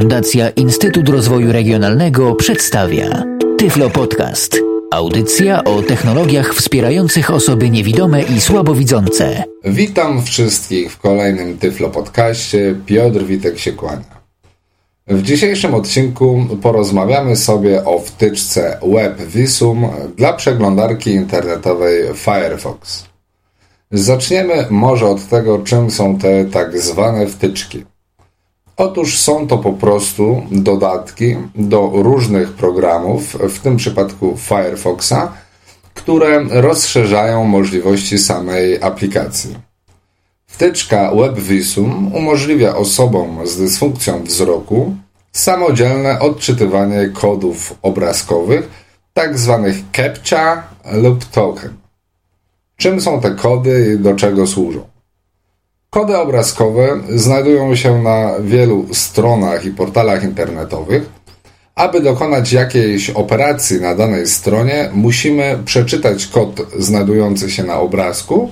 [0.00, 3.24] Fundacja Instytut Rozwoju Regionalnego przedstawia
[3.58, 4.58] Tyflo Podcast.
[4.92, 9.44] Audycja o technologiach wspierających osoby niewidome i słabowidzące.
[9.64, 12.74] Witam wszystkich w kolejnym Tyflo Podcaście.
[12.86, 14.20] Piotr Witek się kłania.
[15.06, 23.04] W dzisiejszym odcinku porozmawiamy sobie o wtyczce WebVisum dla przeglądarki internetowej Firefox.
[23.90, 27.84] Zaczniemy może od tego, czym są te tak zwane wtyczki.
[28.76, 35.32] Otóż są to po prostu dodatki do różnych programów, w tym przypadku Firefoxa,
[35.94, 39.56] które rozszerzają możliwości samej aplikacji.
[40.46, 44.96] Wtyczka WebVisum umożliwia osobom z dysfunkcją wzroku
[45.32, 48.70] samodzielne odczytywanie kodów obrazkowych,
[49.12, 50.62] tak zwanych CAPTCHA
[50.92, 51.76] lub token.
[52.76, 54.95] Czym są te kody i do czego służą?
[55.96, 61.02] Kody obrazkowe znajdują się na wielu stronach i portalach internetowych.
[61.74, 68.50] Aby dokonać jakiejś operacji na danej stronie, musimy przeczytać kod znajdujący się na obrazku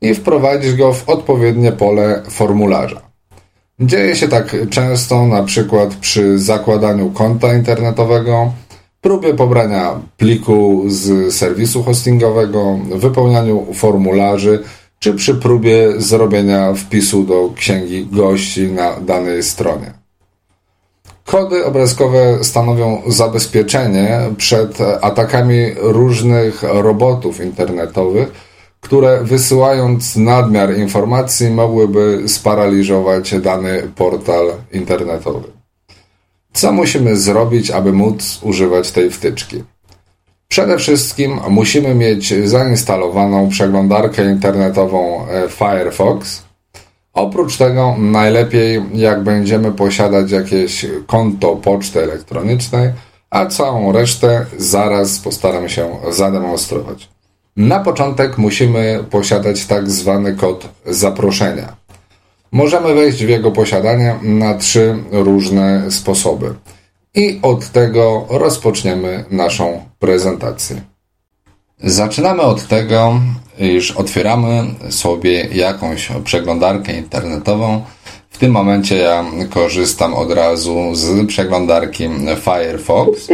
[0.00, 3.00] i wprowadzić go w odpowiednie pole formularza.
[3.80, 8.52] Dzieje się tak często na przykład przy zakładaniu konta internetowego,
[9.00, 14.62] próbie pobrania pliku z serwisu hostingowego, wypełnianiu formularzy,
[15.02, 19.92] czy przy próbie zrobienia wpisu do księgi gości na danej stronie.
[21.24, 28.32] Kody obrazkowe stanowią zabezpieczenie przed atakami różnych robotów internetowych,
[28.80, 35.48] które wysyłając nadmiar informacji mogłyby sparaliżować dany portal internetowy.
[36.52, 39.64] Co musimy zrobić, aby móc używać tej wtyczki?
[40.52, 46.42] Przede wszystkim musimy mieć zainstalowaną przeglądarkę internetową e, Firefox.
[47.12, 52.90] Oprócz tego najlepiej jak będziemy posiadać jakieś konto poczty elektronicznej,
[53.30, 57.08] a całą resztę zaraz postaram się zademonstrować.
[57.56, 61.76] Na początek musimy posiadać tak zwany kod zaproszenia.
[62.52, 66.54] Możemy wejść w jego posiadanie na trzy różne sposoby.
[67.14, 70.80] I od tego rozpoczniemy naszą prezentację.
[71.80, 73.20] Zaczynamy od tego,
[73.58, 77.84] iż otwieramy sobie jakąś przeglądarkę internetową.
[78.30, 82.08] W tym momencie ja korzystam od razu z przeglądarki
[82.40, 83.28] Firefox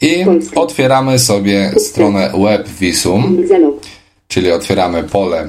[0.00, 0.24] i
[0.54, 3.36] otwieramy sobie stronę WebVisum,
[4.28, 5.48] czyli otwieramy pole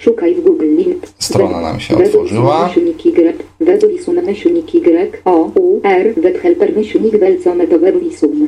[0.00, 1.06] Szukaj w Google link.
[1.18, 2.70] Strona nam się otworzyła.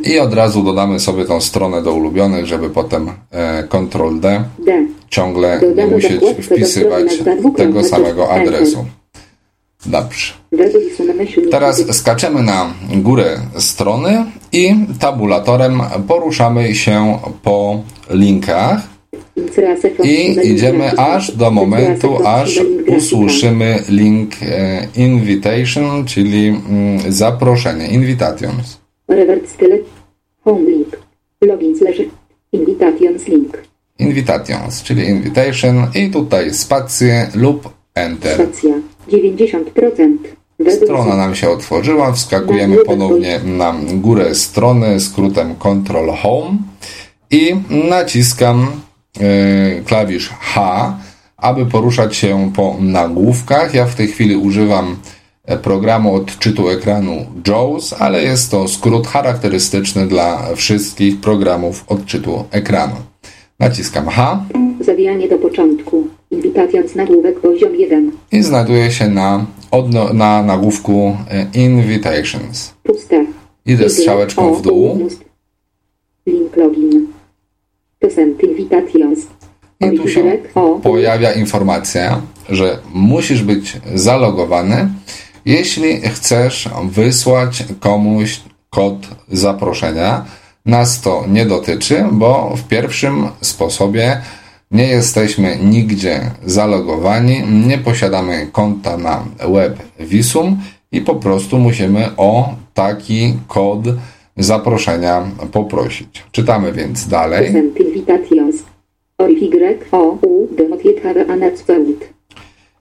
[0.04, 4.44] I od razu dodamy sobie tą stronę do ulubionych, żeby potem e, Ctrl D
[5.10, 7.18] ciągle nie musieć wpisywać
[7.56, 8.84] tego samego adresu.
[9.86, 10.32] Dobrze.
[11.50, 17.80] Teraz skaczemy na górę strony i tabulatorem poruszamy się po
[18.10, 18.91] linkach
[20.04, 28.78] i idziemy aż do momentu, aż usłyszymy link e, invitation, czyli mm, zaproszenie, invitations.
[30.44, 30.98] home link,
[31.40, 31.96] login slash
[32.52, 33.62] invitations link.
[33.98, 38.34] Invitations, czyli invitation i tutaj spację lub enter.
[38.34, 38.74] Spacja
[39.08, 40.16] 90%.
[40.70, 46.58] Strona nam się otworzyła, wskakujemy ponownie na górę strony skrótem Ctrl Home
[47.30, 47.54] i
[47.90, 48.66] naciskam
[49.84, 50.98] klawisz H,
[51.36, 53.74] aby poruszać się po nagłówkach.
[53.74, 54.96] Ja w tej chwili używam
[55.44, 62.94] e, programu odczytu ekranu JAWS, ale jest to skrót charakterystyczny dla wszystkich programów odczytu ekranu.
[63.58, 64.44] Naciskam H.
[64.80, 66.06] Zawijanie do początku.
[66.30, 68.12] Invitacjons nagłówek poziom 1.
[68.32, 69.46] I znajduje się na,
[70.14, 72.74] na nagłówku e, Invitations.
[72.82, 73.26] Puste.
[73.66, 75.08] Idę strzałeczką w dół.
[76.26, 77.11] Link login.
[79.80, 80.38] I tu się
[80.82, 84.88] pojawia informacja, że musisz być zalogowany,
[85.44, 88.40] jeśli chcesz wysłać komuś
[88.70, 88.94] kod
[89.28, 90.24] zaproszenia.
[90.66, 94.20] Nas to nie dotyczy, bo w pierwszym sposobie
[94.70, 100.58] nie jesteśmy nigdzie zalogowani, nie posiadamy konta na web Visum
[100.92, 103.78] i po prostu musimy o taki kod
[104.36, 106.24] zaproszenia poprosić.
[106.32, 107.54] Czytamy więc dalej.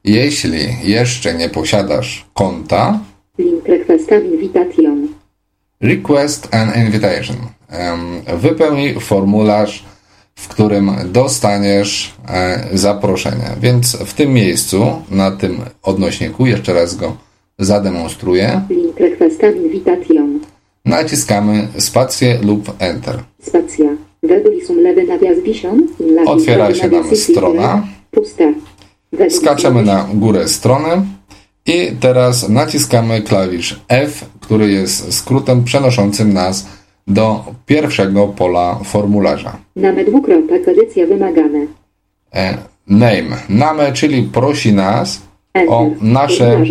[0.04, 3.00] Jeśli jeszcze nie posiadasz konta,
[3.38, 5.08] Link requesta invitation.
[5.82, 7.38] Request an Invitation.
[8.38, 9.86] Wypełnij formularz,
[10.36, 13.50] w którym dostaniesz e, zaproszenie.
[13.62, 17.18] Więc w tym miejscu, na tym odnośniku, jeszcze raz go
[17.60, 18.98] zademonstruję, Link
[19.64, 20.40] invitation.
[20.86, 23.24] Naciskamy spację lub Enter.
[23.42, 23.86] Spacja.
[26.26, 27.88] Otwiera się nam strona.
[28.14, 30.90] Weblisum Skaczemy na górę strony
[31.66, 36.68] i teraz naciskamy klawisz F, który jest skrótem przenoszącym nas
[37.08, 39.58] do pierwszego pola formularza.
[39.76, 41.66] Name dwukropek edycja wymagane.
[42.36, 42.58] E,
[42.88, 45.22] Name, name, czyli prosi nas
[45.54, 45.74] Enter.
[45.74, 46.64] o nasze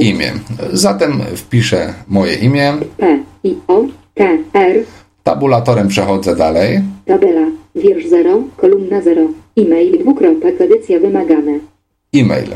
[0.00, 0.32] imię.
[0.72, 2.72] Zatem wpiszę moje imię.
[2.96, 4.74] P I O T R
[5.22, 6.80] Tabulatorem przechodzę dalej.
[7.04, 9.20] tabela wiersz 0 kolumna 0
[9.56, 11.58] e-mail dwukropek edycja wymagane
[12.14, 12.48] E-mail.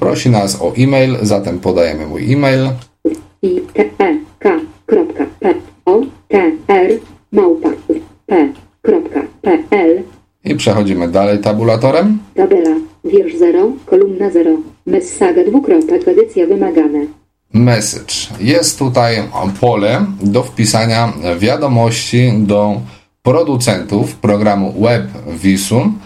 [0.00, 2.68] Prosi nas o e-mail, zatem podajemy mój e-mail.
[3.42, 5.54] i T E K kropka P
[5.84, 6.90] O T R
[7.32, 7.68] małpa
[8.26, 8.52] P
[8.82, 10.02] kropka P L
[10.44, 12.18] I przechodzimy dalej tabulatorem.
[12.34, 14.56] tabela wiersz 0 kolumna 0
[14.86, 17.06] messaga dwukropek edycja wymagane
[17.52, 18.14] Message.
[18.40, 19.22] Jest tutaj
[19.60, 22.80] pole do wpisania wiadomości do
[23.22, 25.98] producentów programu Web Visum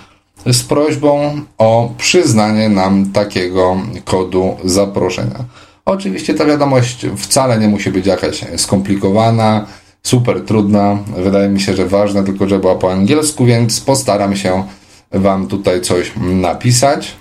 [0.46, 5.44] z prośbą o przyznanie nam takiego kodu zaproszenia.
[5.84, 9.66] Oczywiście ta wiadomość wcale nie musi być jakaś skomplikowana,
[10.02, 10.99] super trudna.
[11.16, 14.64] Wydaje mi się, że ważne tylko, że była po angielsku, więc postaram się
[15.12, 17.16] Wam tutaj coś napisać.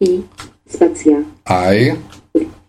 [0.00, 0.22] i
[0.68, 1.16] spacja
[1.48, 1.92] I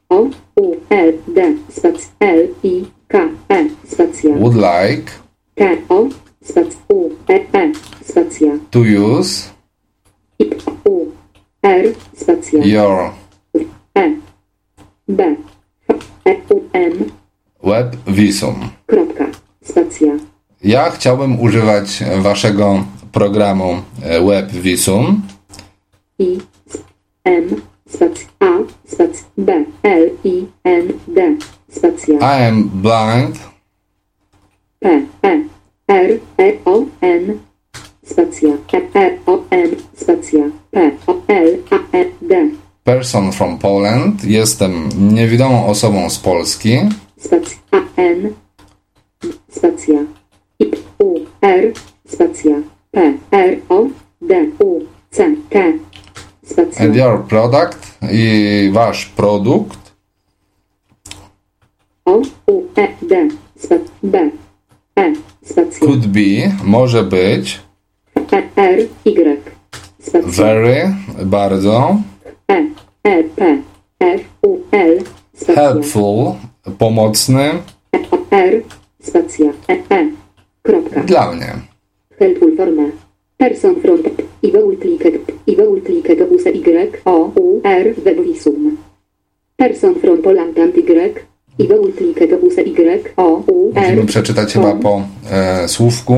[0.09, 3.17] O U L D spac L I K
[3.49, 4.35] E spacja.
[4.35, 5.11] Would like
[5.55, 6.09] T O
[6.43, 7.71] spac U E E
[8.03, 8.51] spacja.
[8.71, 9.49] to use
[10.39, 10.49] I
[10.85, 11.11] U
[11.63, 11.83] R
[12.15, 12.59] spacja.
[12.65, 13.11] your
[13.95, 14.15] E
[15.07, 15.23] B
[16.25, 17.11] E U M.
[17.63, 18.69] Web Visum.
[18.87, 19.25] kropka
[19.63, 20.13] spacja.
[20.63, 25.21] Ja chciałbym używać waszego programu e, Web Visum.
[26.19, 26.37] I
[27.25, 28.27] M spacja
[28.93, 31.37] A spacja B L I N D
[31.71, 32.19] spacja.
[32.19, 33.39] I am blind.
[34.79, 34.89] P
[35.23, 35.43] E
[35.87, 37.39] R E O N
[38.05, 38.49] spacja.
[38.73, 40.51] E R O N spacja.
[40.71, 42.51] P O L A E D.
[42.83, 44.23] Person from Poland.
[44.23, 46.77] Jestem niewidomą osobą z Polski.
[47.17, 47.57] spacja.
[47.71, 48.33] A N
[49.51, 49.99] spacja.
[50.59, 51.73] I P U R
[52.07, 52.55] spacja.
[52.91, 53.87] P R O
[54.21, 54.79] D U
[55.11, 55.73] C T
[56.79, 59.93] And your product i wasz produkt.
[62.05, 63.29] O U E D
[64.03, 64.31] B
[64.95, 65.13] E
[65.45, 67.59] spacja could be, może być.
[68.15, 69.41] E R Y
[69.99, 70.95] spacja very,
[71.25, 71.97] bardzo.
[72.47, 72.65] E
[73.03, 73.61] E P
[73.99, 75.03] F U L
[75.33, 76.33] spacja helpful,
[76.77, 77.51] pomocny.
[77.93, 77.99] E
[78.31, 78.61] R
[79.01, 80.11] spacja E E
[80.63, 81.01] kropka.
[81.03, 81.73] Dla mnie.
[82.19, 82.83] helpful forma
[83.43, 83.99] person from
[84.43, 85.03] i will click
[85.51, 88.77] i will click use Y O U R weblisum
[89.57, 91.25] person from Poland and Y
[91.59, 95.01] i will click use Y O U R Musimy przeczytać chyba po
[95.31, 96.17] e, słówku.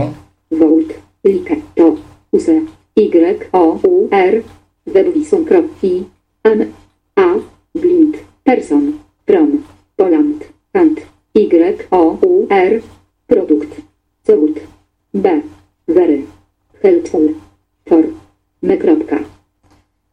[0.52, 0.94] Volt,
[1.24, 1.96] like, to,
[2.32, 2.62] use,
[2.96, 4.44] y, o, u, r,
[4.88, 6.04] webwisum, krop, i,
[6.44, 6.66] an,
[7.16, 7.36] a,
[7.76, 8.94] blind, person,
[9.26, 9.64] from,
[9.98, 11.02] Poland, and,
[11.36, 12.82] y, o, u, r,
[13.28, 13.82] produkt,
[14.28, 14.60] cewut,
[15.14, 15.30] b,
[15.88, 16.26] very,
[18.78, 19.20] kropka.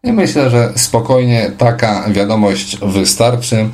[0.05, 3.69] I myślę, że spokojnie taka wiadomość wystarczy,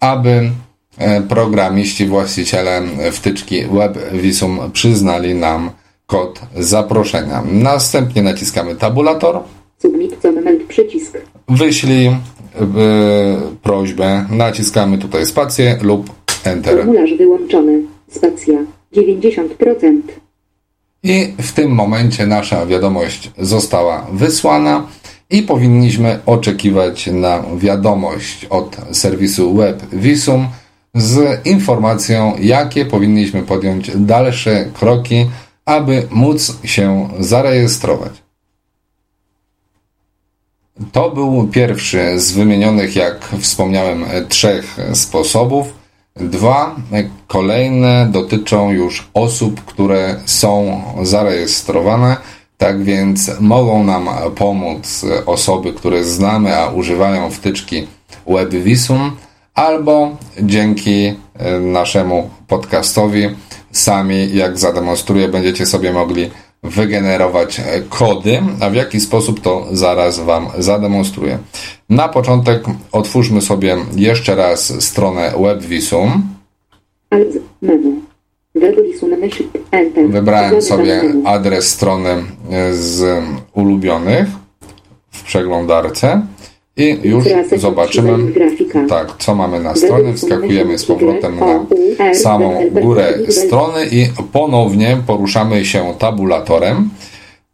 [0.00, 0.50] aby
[0.98, 2.82] e, programiści, właściciele
[3.12, 5.70] wtyczki WebVisum przyznali nam
[6.06, 7.42] kod zaproszenia.
[7.52, 9.40] Następnie naciskamy tabulator,
[9.78, 11.18] Submit, co moment, przycisk,
[11.48, 12.16] wyślij e,
[13.62, 16.10] prośbę, naciskamy tutaj spację lub
[16.44, 16.76] Enter.
[16.76, 18.58] formularz wyłączony, spacja,
[18.92, 20.00] 90%,
[21.04, 24.86] I w tym momencie nasza wiadomość została wysłana
[25.30, 30.48] i powinniśmy oczekiwać na wiadomość od serwisu WebVisum
[30.94, 35.30] z informacją, jakie powinniśmy podjąć dalsze kroki,
[35.64, 38.12] aby móc się zarejestrować.
[40.92, 45.83] To był pierwszy z wymienionych, jak wspomniałem, trzech sposobów.
[46.20, 46.76] Dwa
[47.26, 52.16] kolejne dotyczą już osób, które są zarejestrowane,
[52.58, 57.86] tak więc mogą nam pomóc osoby, które znamy, a używają wtyczki
[58.26, 59.16] WebVisum,
[59.54, 63.28] albo dzięki e, naszemu podcastowi
[63.72, 66.30] sami, jak zademonstruję, będziecie sobie mogli
[66.62, 71.38] wygenerować kody, a w jaki sposób to zaraz Wam zademonstruję.
[71.94, 76.22] Na początek otwórzmy sobie jeszcze raz stronę WebVisum.
[80.08, 82.24] Wybrałem sobie adres strony
[82.72, 83.22] z
[83.52, 84.26] ulubionych
[85.10, 86.26] w przeglądarce
[86.76, 87.24] i już
[87.56, 88.32] zobaczymy,
[88.88, 90.14] tak, co mamy na stronie.
[90.14, 96.90] Wskakujemy z powrotem na samą górę strony i ponownie poruszamy się tabulatorem.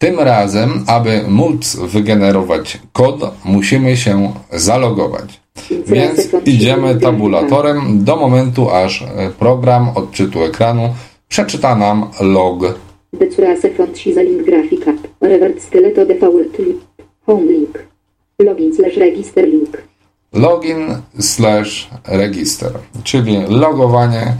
[0.01, 5.41] Tym razem, aby móc wygenerować kod, musimy się zalogować.
[5.87, 9.07] Więc idziemy tabulatorem do momentu, aż e,
[9.39, 10.95] program odczytu ekranu
[11.29, 12.63] przeczyta nam log.
[14.17, 14.85] Link.
[15.21, 16.81] Revert skeleto default link.
[17.27, 17.79] Home link.
[18.39, 19.83] Login slash register link.
[20.33, 22.73] Login slash register,
[23.05, 24.35] czyli logowanie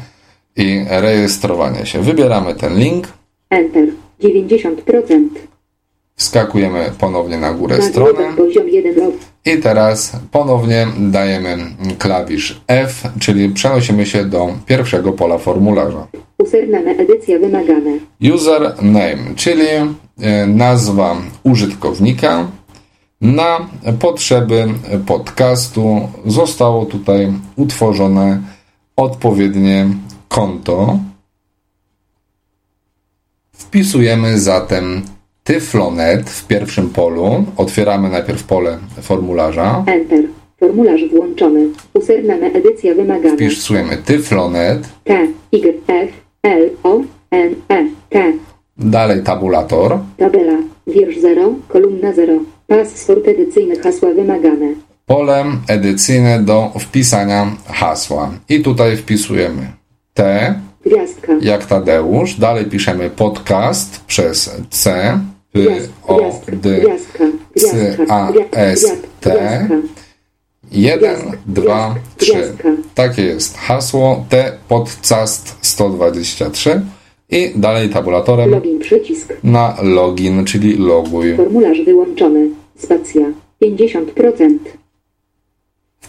[0.57, 2.01] i rejestrowanie się.
[2.03, 3.09] Wybieramy ten link,
[3.51, 3.89] Enter.
[4.21, 5.50] 90%.
[6.21, 8.37] Wskakujemy ponownie na górę strony.
[8.37, 9.15] poziom 1 log.
[9.45, 11.57] I teraz ponownie dajemy
[11.99, 16.07] klawisz F, czyli przenosimy się do pierwszego pola formularza.
[16.39, 17.91] Username edycja wymagane.
[18.35, 19.67] Username, czyli
[20.21, 22.49] e, nazwa użytkownika.
[23.21, 24.67] Na potrzeby
[25.07, 28.41] podcastu zostało tutaj utworzone
[28.97, 29.89] odpowiednie
[30.29, 30.99] konto.
[33.53, 35.03] Wpisujemy zatem
[35.55, 37.45] Tyflonet w pierwszym polu.
[37.57, 39.85] Otwieramy najpierw pole formularza.
[39.87, 40.25] Enter.
[40.61, 41.67] Formularz włączony.
[41.95, 43.35] Username edycja wymagane.
[43.37, 44.89] Wpisujemy Tyflonet.
[45.05, 46.11] T, Y, F,
[46.43, 48.33] L, O, N, E, T.
[48.79, 49.99] Dalej tabulator.
[50.17, 50.59] Tabela.
[50.87, 52.33] Wiersz 0, kolumna 0.
[52.67, 54.75] Password edycyjny hasła wymagane.
[55.07, 58.31] pole edycyjne do wpisania hasła.
[58.49, 59.73] I tutaj wpisujemy
[60.15, 60.55] T,
[60.87, 61.33] Gwiazdka.
[61.41, 62.35] jak Tadeusz.
[62.35, 65.19] Dalej piszemy podcast przez C,
[65.53, 65.61] P,
[66.09, 66.41] O.
[66.53, 66.81] D.
[67.57, 67.97] C.
[68.09, 68.87] A, S,
[69.21, 69.31] T.
[69.31, 69.75] Gwiazdka.
[70.73, 71.37] 1, Gwiazdka.
[71.47, 72.01] 2, Gwiazdka.
[72.17, 72.33] 3.
[72.33, 72.69] Gwiazdka.
[72.95, 76.81] Takie jest hasło T podcast 123
[77.31, 79.33] i dalej tabulatorem Login przycisk.
[79.45, 81.37] na login, czyli loguj.
[81.37, 82.49] Formularz wyłączony.
[82.79, 83.27] Spacja.
[83.63, 84.59] 50%.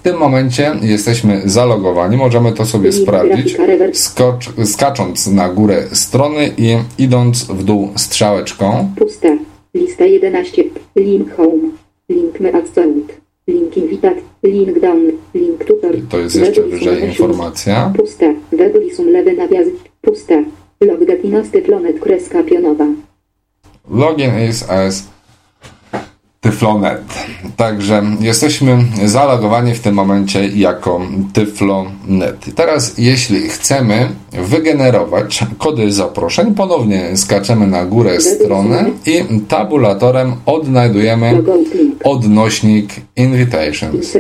[0.01, 2.17] W tym momencie jesteśmy zalogowani.
[2.17, 3.57] Możemy to sobie sprawdzić,
[3.93, 8.93] skocz, skacząc na górę strony i idąc w dół strzałeczką.
[8.95, 9.37] Puste.
[9.73, 10.63] Lista 11.
[10.95, 11.69] Link home.
[12.09, 13.13] Link me outside.
[13.47, 14.13] Link invitat.
[14.43, 15.11] Link down.
[15.33, 15.95] Link tutor.
[16.09, 17.93] To jest jeszcze wyżej informacja.
[17.97, 18.33] Puste.
[18.51, 19.67] Weblisum lewy nawias.
[20.01, 20.43] Puste.
[20.81, 22.85] Logdatinos tyflonet kreska pionowa.
[23.91, 25.10] Login is as
[26.41, 27.01] Tyflonet.
[27.57, 31.01] Także jesteśmy zalogowani w tym momencie jako
[31.33, 32.55] Tyflonet.
[32.55, 41.43] Teraz, jeśli chcemy wygenerować kody zaproszeń, ponownie skaczemy na górę strony i tabulatorem odnajdujemy
[42.03, 44.15] odnośnik invitations.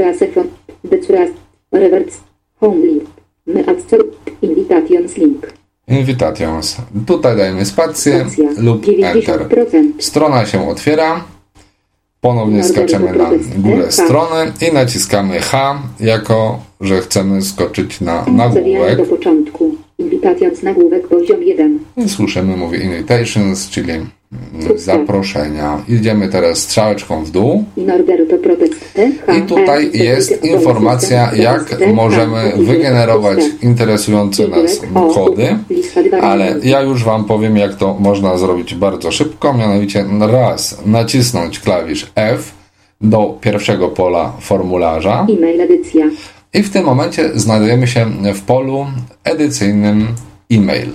[5.17, 5.53] Link.
[5.87, 6.77] Invitations.
[7.07, 8.25] Tutaj dajemy spację
[8.57, 9.47] lub enter.
[9.47, 9.83] 90%.
[9.99, 11.23] Strona się otwiera.
[12.21, 18.67] Ponownie skaczemy na górę strony i naciskamy H, jako że chcemy skoczyć na Zawijamy do
[18.67, 19.09] nagłówek.
[19.09, 19.75] początku.
[19.97, 21.79] Invitations nagłówek poziom 1.
[21.97, 23.93] I słyszymy, mówi invitations, czyli
[24.75, 25.83] zaproszenia.
[25.87, 27.65] Idziemy teraz strzałeczką w dół.
[29.37, 34.81] I tutaj E, jest C, D, informacja, D, jak możemy wygenerować interesujące nas
[35.13, 35.57] kody.
[36.21, 39.53] Ale ja już Wam powiem, jak to można zrobić bardzo szybko.
[39.53, 42.53] Mianowicie raz nacisnąć klawisz F
[43.01, 45.27] do pierwszego pola formularza
[46.53, 48.85] i w tym momencie znajdujemy się w polu
[49.23, 50.07] edycyjnym
[50.51, 50.89] e-mail.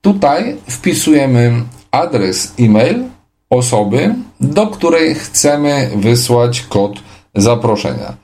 [0.00, 1.52] Tutaj wpisujemy
[1.94, 3.04] adres e-mail
[3.50, 6.92] osoby, do której chcemy wysłać kod
[7.34, 8.14] zaproszenia.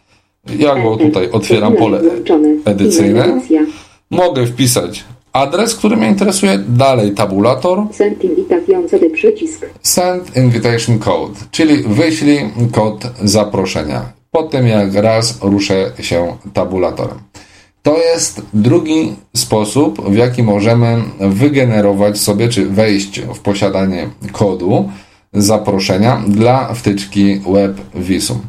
[0.58, 2.56] Ja go tutaj otwieram pole Formularz włączony.
[2.64, 3.40] edycyjne.
[4.10, 9.66] Mogę wpisać adres, który mnie interesuje, dalej tabulator, Send invitation CD przycisk.
[9.82, 12.40] send invitation code, czyli wyślij
[12.72, 14.02] kod zaproszenia.
[14.30, 17.18] Po tym jak raz ruszę się tabulatorem.
[17.82, 24.90] To jest drugi sposób, w jaki możemy wygenerować sobie, czy wejść w posiadanie kodu
[25.32, 28.40] zaproszenia dla wtyczki WebVisum.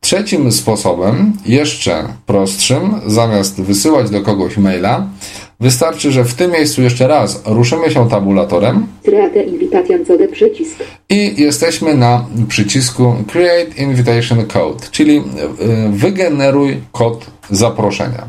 [0.00, 5.06] Trzecim sposobem, jeszcze prostszym, zamiast wysyłać do kogoś maila,
[5.60, 8.86] wystarczy, że w tym miejscu jeszcze raz ruszymy się tabulatorem
[11.08, 15.22] i jesteśmy na przycisku Create Invitation Code, czyli y,
[15.90, 18.28] wygeneruj kod zaproszenia.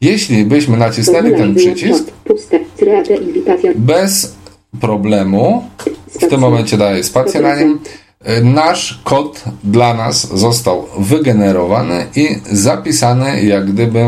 [0.00, 2.04] Jeśli byśmy nacisnęli ten przycisk,
[3.76, 4.36] bez
[4.80, 5.64] problemu.
[6.20, 7.78] W tym momencie daję spację na nim.
[8.42, 14.06] Nasz kod dla nas został wygenerowany i zapisany jak gdyby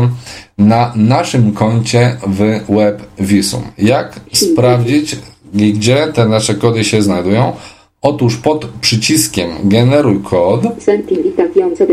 [0.57, 3.61] na naszym koncie w WebVisum.
[3.77, 5.15] Jak sprawdzić,
[5.53, 7.53] gdzie te nasze kody się znajdują?
[8.01, 10.61] Otóż pod przyciskiem generuj kod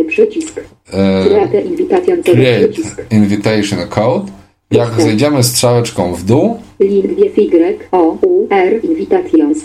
[0.04, 0.60] przycisk.
[0.92, 3.02] e, Create invitation przycisk.
[3.88, 4.32] code.
[4.70, 9.58] Jak zejdziemy strzałeczką w dół, Link Y O U R invitations.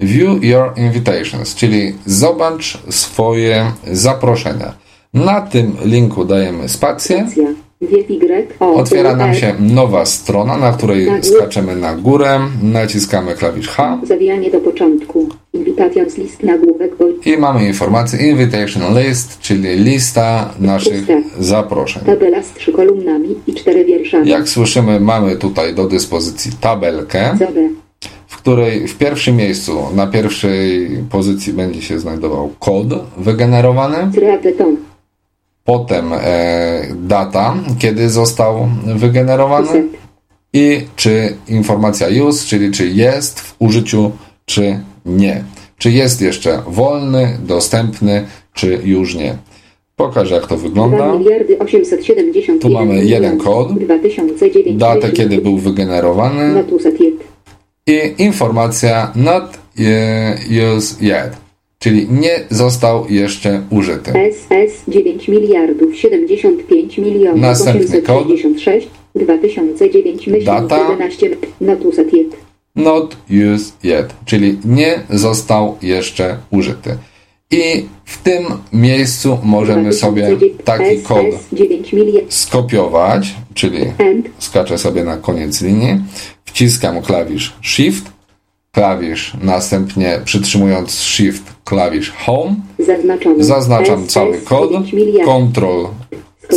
[0.00, 4.74] View your invitations, czyli zobacz swoje zaproszenia.
[5.14, 7.26] Na tym linku dajemy spację.
[7.82, 14.50] Y Otwiera nam się nowa strona, na której skaczemy na górę, naciskamy klawisz H Zawijanie
[14.50, 15.28] do początku.
[15.66, 16.92] Invitations list nagłówek
[17.24, 21.06] i mamy informację Invitation List, czyli lista naszych
[21.38, 22.02] zaproszeń.
[22.06, 24.28] tabela z trzy kolumnami i cztery wierszami.
[24.28, 27.38] Jak słyszymy, mamy tutaj do dyspozycji tabelkę,
[28.26, 34.10] w której w pierwszym miejscu, na pierwszej pozycji będzie się znajdował kod wygenerowany.
[35.64, 39.84] Potem e, data, kiedy został wygenerowany
[40.52, 44.10] i czy informacja use, czyli czy jest w użyciu,
[44.44, 45.44] czy nie.
[45.78, 49.36] Czy jest jeszcze wolny, dostępny, czy już nie.
[49.96, 51.14] Pokażę jak to 2 wygląda.
[51.14, 56.64] miliardy 870 Tu mamy jeden kod, 2009 Datę, kiedy był wygenerowany
[57.86, 59.58] i informacja not
[60.76, 61.36] used yet,
[61.78, 64.12] czyli nie został jeszcze użyty.
[64.32, 68.26] SS 9 miliardów 75 milionów Następny kod.
[68.26, 70.78] 866 2009 myśl Data.
[70.78, 71.30] 11
[71.60, 72.51] Natuset jed.
[72.76, 73.16] Not
[73.54, 76.96] used yet, czyli nie został jeszcze użyty.
[77.50, 83.80] I w tym miejscu możemy sobie taki kod SS 9 miliardów skopiować, czyli
[84.38, 86.00] skaczę sobie na koniec linii,
[86.44, 88.04] wciskam klawisz Shift,
[88.72, 92.54] klawisz, następnie przytrzymując Shift klawisz Home,
[93.38, 95.86] zaznaczam cały kod, 9 miliardów Ctrl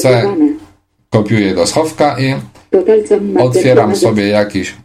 [0.02, 0.24] C,
[1.10, 2.36] kopiuję do schowka i
[3.40, 4.76] otwieram sobie jakiś.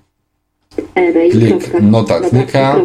[1.31, 2.77] Plik notatnika.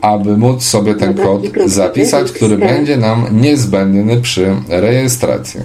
[0.00, 5.60] aby móc sobie ten kod zapisać, który będzie nam niezbędny przy rejestracji.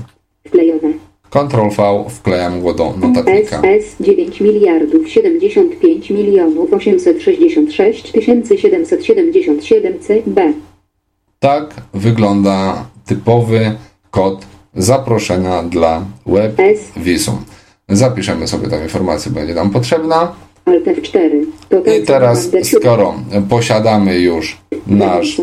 [1.30, 3.62] Ctrl V wklejam go do notatnika.
[3.62, 10.54] SS 9 miliardów 75 milionów 866 777 CB.
[11.40, 13.76] Tak wygląda typowy
[14.12, 16.58] kod zaproszenia dla Web
[16.98, 17.38] Visum.
[17.90, 20.45] Zapiszemy sobie tę informację, będzie nam potrzebna.
[20.66, 21.46] Alt F4.
[21.70, 23.14] Total I teraz, skoro
[23.50, 25.42] posiadamy już nasz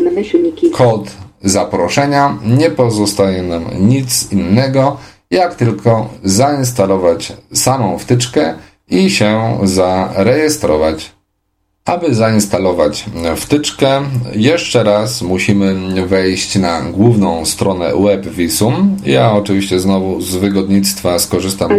[0.71, 4.97] kod zaproszenia, nie pozostaje nam nic innego,
[5.31, 8.53] jak tylko zainstalować samą wtyczkę
[8.89, 11.11] i się zarejestrować.
[11.85, 13.05] Aby zainstalować
[13.35, 14.01] wtyczkę,
[14.35, 15.75] jeszcze raz musimy
[16.07, 18.97] wejść na główną stronę WebVisum.
[19.05, 21.71] Ja oczywiście znowu z wygodnictwa skorzystam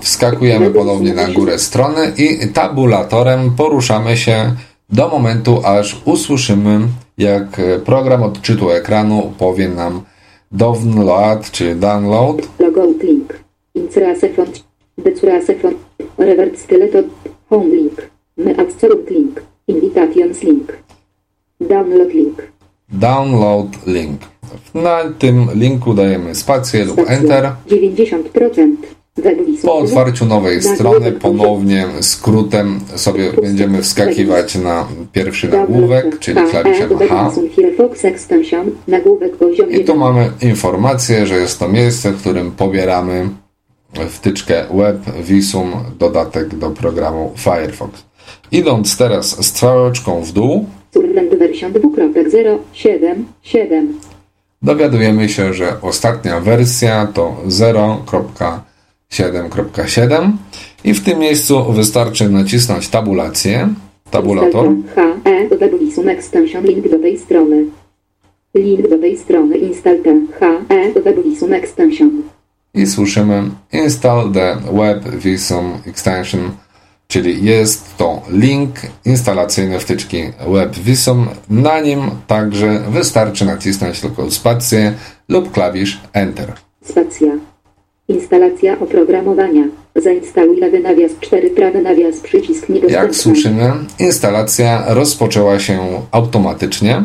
[0.00, 4.52] Wskakujemy ponownie na górę strony i tabulatorem poruszamy się
[4.90, 6.80] do momentu, aż usłyszymy,
[7.18, 7.44] jak
[7.84, 10.00] program odczytu ekranu powie nam
[10.52, 12.48] download czy download.
[12.58, 13.40] Logout link.
[14.36, 14.67] Font.
[14.98, 15.76] Becurase font.
[16.18, 17.04] Revert skeleton.
[17.50, 18.10] Home link.
[18.36, 19.42] My adcerut link.
[19.68, 20.72] Invitations link.
[21.60, 22.42] Download link.
[22.92, 24.20] Download link.
[24.74, 27.52] Na tym linku dajemy spację lub enter.
[27.68, 28.76] 90%.
[29.16, 29.70] Weblisum.
[29.70, 37.32] Po otwarciu nowej strony ponownie skrótem sobie będziemy wskakiwać na pierwszy nagłówek, czyli klawiszem H.
[39.70, 43.28] I tu mamy informację, że jest to miejsce, w którym pobieramy
[44.08, 48.04] wtyczkę Web Visum, dodatek do programu Firefox.
[48.52, 53.16] Idąc teraz strzałeczką w dół, Surrend version 2.077.
[54.62, 60.30] dowiadujemy się, że ostatnia wersja to 0.7.7
[60.84, 63.68] i w tym miejscu wystarczy nacisnąć tabulację,
[64.10, 66.64] tabulator H, E, Weblisum Extension.
[66.64, 67.64] Link do tej strony.
[68.54, 69.58] Link do tej strony.
[69.58, 72.22] Install ten H, E, Weblisum Extension.
[72.78, 76.50] I słyszymy Install the Web Visum Extension,
[77.08, 81.28] czyli jest to link instalacyjny wtyczki Web Visum.
[81.50, 84.94] Na nim także wystarczy nacisnąć tylko spację
[85.28, 86.52] lub klawisz Enter.
[86.84, 87.32] Spacja.
[88.08, 89.64] Instalacja oprogramowania.
[89.96, 93.06] Zainstaluj lewy nawias 4 prawy nawias przycisk niedostępny.
[93.06, 97.02] Jak słyszymy, instalacja rozpoczęła się automatycznie.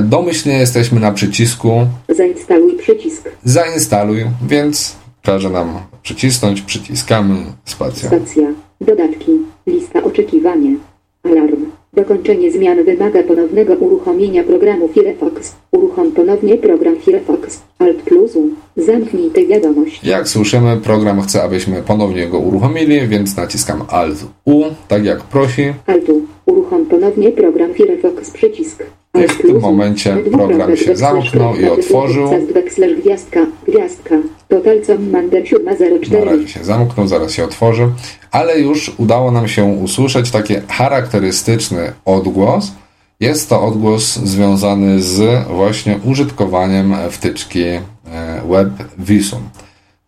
[0.00, 1.70] Domyślnie jesteśmy na przycisku
[2.08, 3.28] Zainstaluj przycisk.
[3.44, 8.08] zainstaluj, więc każe nam przycisnąć, przyciskamy spacją.
[8.08, 8.48] Stacja.
[8.80, 9.32] Dodatki.
[9.66, 10.70] Lista oczekiwania.
[11.22, 11.64] Alarm.
[11.92, 15.52] Dokończenie zmian wymaga ponownego uruchomienia programu Firefox.
[15.72, 17.60] Uruchom ponownie program Firefox.
[17.78, 18.48] Alt plus U.
[18.76, 20.04] Zamknij tę wiadomość.
[20.04, 25.72] Jak słyszymy, program chce, abyśmy ponownie go uruchomili, więc naciskam Alt U, tak jak prosi.
[25.86, 26.20] Altu.
[26.46, 28.84] Uruchom ponownie program Firefox przycisk.
[29.14, 32.24] W tym momencie program się zamknął i otworzył.
[32.24, 32.38] Na
[35.74, 36.24] 704.
[36.24, 37.88] razie się zamknął, zaraz się otworzy,
[38.30, 42.72] ale już udało nam się usłyszeć taki charakterystyczny odgłos.
[43.20, 47.80] Jest to odgłos związany z właśnie użytkowaniem wtyczki e,
[48.48, 49.42] Web Visum.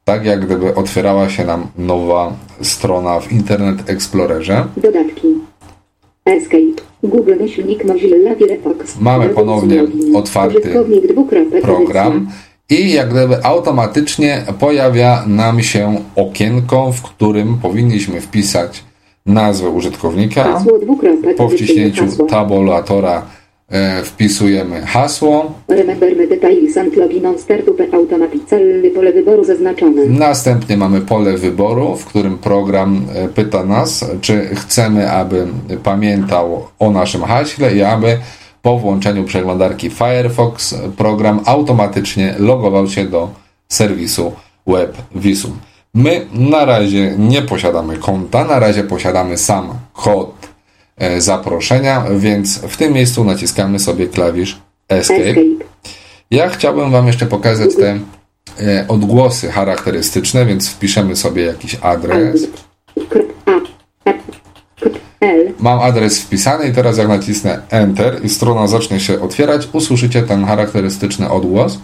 [0.04, 4.66] Tak jak gdyby otwierała się nam nowa strona w Internet Explorerze.
[4.76, 5.43] Dodatki.
[6.24, 6.82] Escape.
[7.02, 9.00] Google myślnik Mozilla Firefox.
[9.00, 9.84] Mamy ponownie
[10.14, 10.74] otwarty
[11.62, 12.28] program
[12.70, 18.84] i jak gdyby automatycznie pojawia nam się okienko, w którym powinniśmy wpisać
[19.26, 20.64] nazwę użytkownika.
[21.36, 23.26] Po wciśnięciu tabulatora
[24.04, 25.52] wpisujemy hasło.
[25.66, 25.84] Pole
[29.12, 30.06] wyboru zaznaczone.
[30.06, 35.46] Następnie mamy pole wyboru, w którym program e, pyta nas, czy chcemy, aby
[35.82, 38.18] pamiętał o naszym haśle i aby
[38.62, 43.28] po włączeniu przeglądarki Firefox program automatycznie logował się do
[43.68, 44.32] serwisu
[44.66, 45.58] Web Visum.
[45.94, 50.43] My na razie nie posiadamy konta, na razie posiadamy sam kod e,
[51.18, 55.34] zaproszenia, więc w tym miejscu naciskamy sobie klawisz Escape.
[56.30, 57.98] Ja chciałbym Wam jeszcze pokazać te
[58.60, 62.46] e, odgłosy charakterystyczne, więc wpiszemy sobie jakiś adres.
[65.58, 70.44] Mam adres wpisany i teraz jak nacisnę Enter i strona zacznie się otwierać, usłyszycie ten
[70.44, 71.78] charakterystyczny odgłos.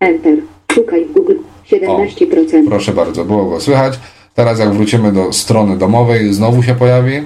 [0.00, 0.34] Enter.
[0.72, 1.34] Szukaj Google.
[1.72, 2.68] 17%.
[2.68, 3.98] Proszę bardzo, było go słychać.
[4.34, 7.22] Teraz jak wrócimy do strony domowej, znowu się pojawi.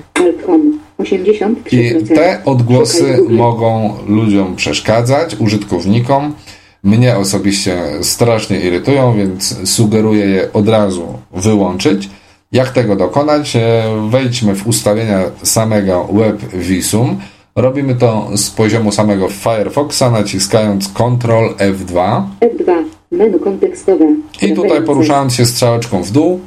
[0.98, 1.08] Alt
[1.40, 1.54] home.
[1.54, 1.72] 83%.
[1.72, 6.34] I te odgłosy mogą ludziom przeszkadzać, użytkownikom.
[6.82, 12.10] Mnie osobiście strasznie irytują, więc sugeruję je od razu wyłączyć.
[12.52, 13.56] Jak tego dokonać?
[13.56, 17.18] E, Wejdźmy w ustawienia samego Web Visum.
[17.56, 22.22] Robimy to z poziomu samego Firefoxa, naciskając Ctrl F2.
[22.40, 22.84] F2.
[23.10, 24.14] Menu kontekstowe.
[24.42, 26.40] I tutaj poruszając się strzałeczką w dół,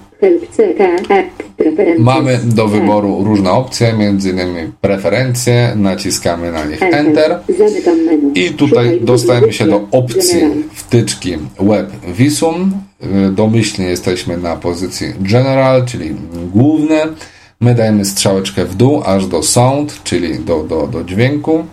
[1.99, 2.67] Mamy do E.
[2.67, 4.71] wyboru różne opcje, m.in.
[4.81, 7.39] preferencje, naciskamy na nich Enter.
[8.36, 10.41] I tutaj dostajemy się do opcji
[10.73, 12.71] wtyczki Web Visum.
[13.27, 16.12] Y, Domyślnie jesteśmy na pozycji General, czyli
[16.53, 17.07] główne.
[17.60, 21.65] My dajemy strzałeczkę w dół aż do Sound, czyli do, do, do dźwięku.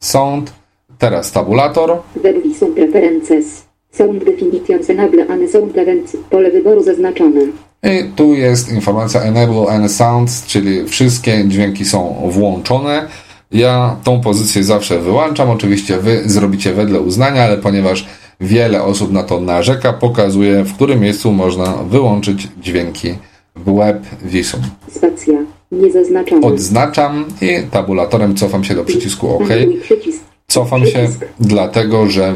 [0.00, 0.52] Sound.
[0.98, 1.98] Teraz tabulator.
[2.22, 3.65] Webvisum preferences.
[3.96, 6.16] Sound definitions enable and sound events.
[6.30, 7.40] Pole wyboru zaznaczone.
[7.82, 13.08] I tu jest informacja Enable any Sounds, czyli wszystkie dźwięki są włączone.
[13.52, 15.50] Ja tą pozycję zawsze wyłączam.
[15.50, 18.06] Oczywiście Wy zrobicie wedle uznania, ale ponieważ
[18.40, 23.14] wiele osób na to narzeka, pokazuję, w którym miejscu można wyłączyć dźwięki
[23.56, 24.60] w Web Visum.
[24.90, 25.38] Spacja.
[25.72, 26.46] Niezaznaczone.
[26.46, 29.48] Odznaczam i tabulatorem cofam się do przycisku OK.
[29.82, 30.20] Przycisk.
[30.48, 31.08] Cofam się
[31.40, 32.34] dlatego, że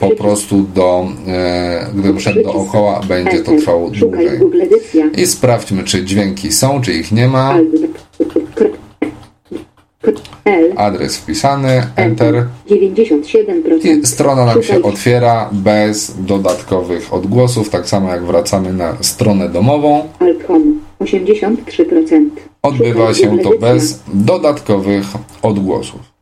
[0.00, 4.28] po prostu do, e, gdybym szedł dookoła, będzie to trwało dłużej.
[5.16, 7.58] I sprawdźmy, czy dźwięki są, czy ich nie ma.
[10.76, 12.46] Adres wpisany, Enter.
[12.68, 13.84] 97%.
[13.84, 20.08] I strona nam się otwiera bez dodatkowych odgłosów, tak samo jak wracamy na stronę domową.
[20.18, 20.64] Alt home.
[21.00, 22.30] 83%.
[22.62, 25.06] Odbywa się to bez dodatkowych
[25.42, 26.15] odgłosów.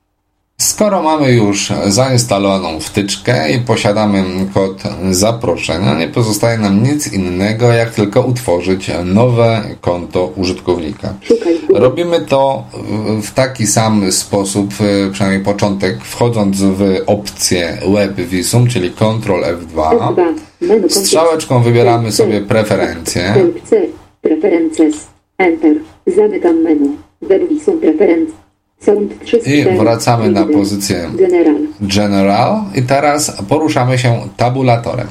[0.65, 4.25] Skoro mamy już zainstalowaną wtyczkę i posiadamy
[4.55, 11.15] kod zaproszenia, nie pozostaje nam nic innego, jak tylko utworzyć nowe konto użytkownika.
[11.75, 12.65] Robimy to
[13.23, 19.91] w- taki sam sposób, y, przynajmniej początek, wchodząc w opcję Web Visum, czyli Ctrl F2.
[19.91, 20.17] F2.
[20.61, 21.07] Menu kontekst.
[21.07, 23.35] Strzałeczką wybieramy sobie preferencje.
[24.23, 24.95] Preferences.
[25.39, 25.77] Enter.
[26.17, 26.97] Zamykam menu.
[27.23, 28.31] Webvisum preferenc.
[28.31, 28.44] Sound 3
[29.47, 31.11] I wracamy na pozycję
[31.81, 32.61] General.
[32.75, 35.09] I teraz poruszamy się tabulatorem.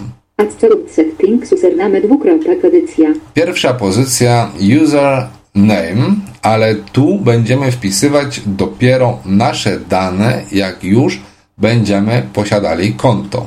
[3.34, 4.52] Pierwsza pozycja
[4.84, 11.19] user name, ale tu będziemy wpisywać dopiero nasze dane, jak już
[11.58, 13.46] będziemy posiadali konto.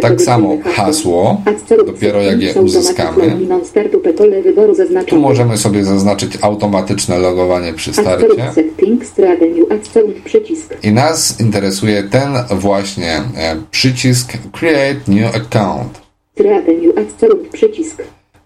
[0.00, 1.42] Tak samo hasło,
[1.86, 3.36] dopiero jak je uzyskamy,
[5.06, 8.52] tu możemy sobie zaznaczyć automatyczne logowanie przy starcie.
[10.82, 16.00] I nas interesuje ten właśnie e, przycisk Create New Account.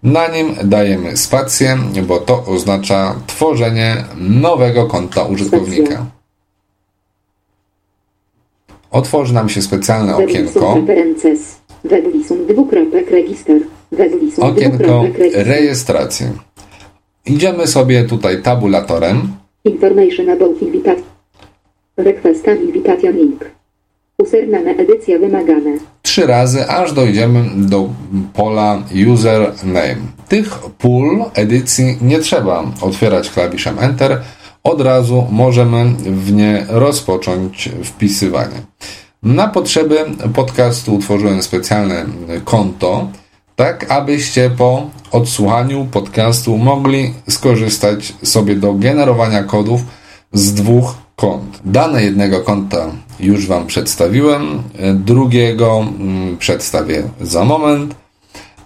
[0.03, 6.05] Na nim dajemy spację, bo to oznacza tworzenie nowego konta użytkownika.
[8.95, 10.77] Otworzy nam się specjalne okienko.
[14.39, 16.25] Okienko rejestracji.
[17.25, 19.27] Idziemy sobie tutaj tabulatorem.
[19.65, 21.03] Information about invitation.
[21.97, 23.45] Request invitation link.
[24.17, 25.77] Username edycja wymagane.
[26.01, 27.89] trzy razy, aż dojdziemy do
[28.33, 29.95] pola username.
[30.27, 34.21] Tych pól edycji nie trzeba otwierać klawiszem Enter.
[34.65, 38.61] Od razu możemy w nie rozpocząć wpisywanie.
[39.23, 42.05] Na potrzeby podcastu utworzyłem specjalne
[42.45, 43.07] konto,
[43.55, 49.81] tak abyście po odsłuchaniu podcastu mogli skorzystać sobie do generowania kodów
[50.33, 51.59] z dwóch kont.
[51.65, 52.85] Dane jednego konta
[53.19, 57.95] już Wam przedstawiłem, drugiego mm, przedstawię za moment,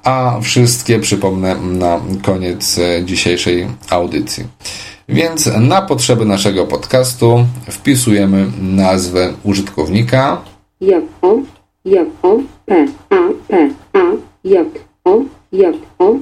[0.04, 4.44] a wszystkie przypomnę na koniec dzisiejszej audycji.
[5.10, 10.42] Więc na potrzeby naszego podcastu wpisujemy nazwę użytkownika,
[10.82, 11.36] J O
[11.86, 13.16] J O P A
[13.48, 14.00] P A
[14.44, 14.68] J
[15.04, 16.16] O J O.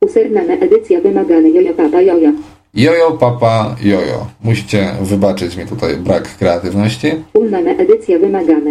[0.00, 2.32] Username edycja wymagane Joja Papa Joja
[2.74, 4.26] Jojo Papa Jojo.
[4.42, 7.08] Musicie wybaczyć mi tutaj brak kreatywności.
[7.32, 8.70] Fullname edycja wymagane.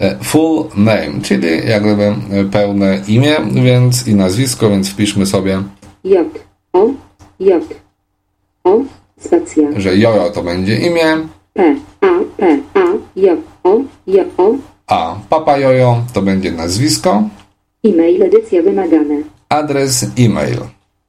[0.00, 2.14] E, Full name, czyli jak gdyby e,
[2.52, 5.62] pełne imię, więc i nazwisko, więc wpiszmy sobie,
[6.04, 6.28] J
[6.72, 6.86] O
[7.40, 7.64] J
[8.64, 8.80] O
[9.20, 11.16] Spacja że Jojo to będzie imię,
[11.54, 12.84] P A P A
[13.16, 14.52] J O J O.
[14.86, 17.22] A Papa Jojo to będzie nazwisko,
[17.84, 19.22] E-mail edycja wymagane.
[19.48, 20.60] Adres e-mail.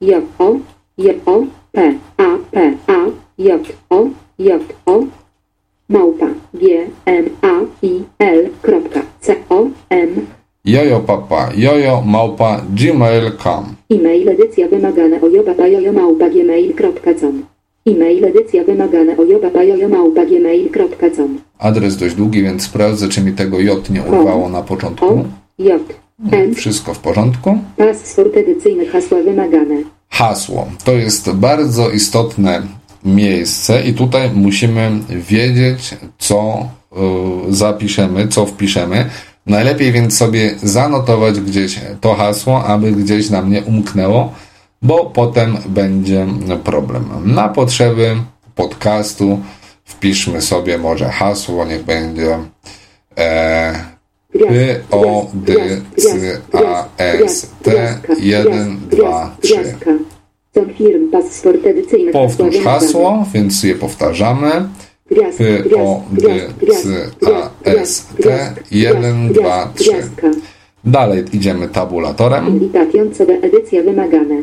[0.02, 0.56] J O
[0.98, 3.06] J O P A P A
[3.38, 4.08] J O
[4.40, 5.00] J O.
[5.90, 10.28] Małpa G M A I L kropka C O M
[10.72, 13.64] Jojo Papa Jojo małpa gmail.com.
[13.90, 17.44] E-mail edycja wymagane ojobabajojo małpa gmail.com
[17.86, 23.90] E-mail edycja wymagane ojobabajojo małpa gmail.com Adres dość długi, więc sprawdzę, czy mi tego J
[23.90, 25.24] nie urwało na O początku.
[25.60, 25.82] J
[26.32, 27.58] M Wszystko w porządku.
[27.78, 29.76] Password edycyjny hasła wymagane
[30.10, 30.68] Hasło.
[30.84, 32.62] To jest bardzo istotne
[33.06, 36.68] miejsce i tutaj musimy wiedzieć, co
[37.50, 39.10] y, zapiszemy, co wpiszemy.
[39.52, 44.34] Najlepiej więc sobie zanotować gdzieś to hasło, aby gdzieś nam nie umknęło,
[44.82, 46.28] bo potem będzie
[46.64, 47.06] problem.
[47.26, 48.16] Na potrzeby
[48.56, 49.40] podcastu
[49.86, 52.40] wpiszmy sobie może hasło, niech będzie
[53.18, 53.74] e,
[54.34, 55.54] P, O, D,
[55.98, 59.76] C, A, S, T, 1, 2, 3.
[60.54, 64.52] Confirm password edycyjny Powtórz hasło, więc je powtarzamy.
[65.16, 66.28] P, O, D,
[66.84, 69.92] C, A, S, T, 1, 2, 3.
[70.84, 72.60] Dalej idziemy tabulatorem.
[73.42, 74.36] Edycja wymagane.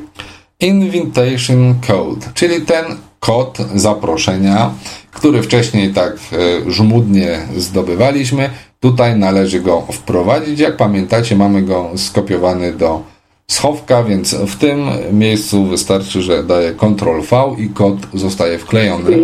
[0.60, 2.84] Invitation Code, czyli ten
[3.20, 4.70] kod zaproszenia,
[5.10, 8.50] który wcześniej tak e, żmudnie zdobywaliśmy.
[8.80, 10.60] Tutaj należy go wprowadzić.
[10.60, 13.02] Jak pamiętacie, mamy go skopiowany do
[13.46, 14.80] schowka, więc w tym
[15.12, 19.16] miejscu wystarczy, że daję Ctrl V i kod zostaje wklejony.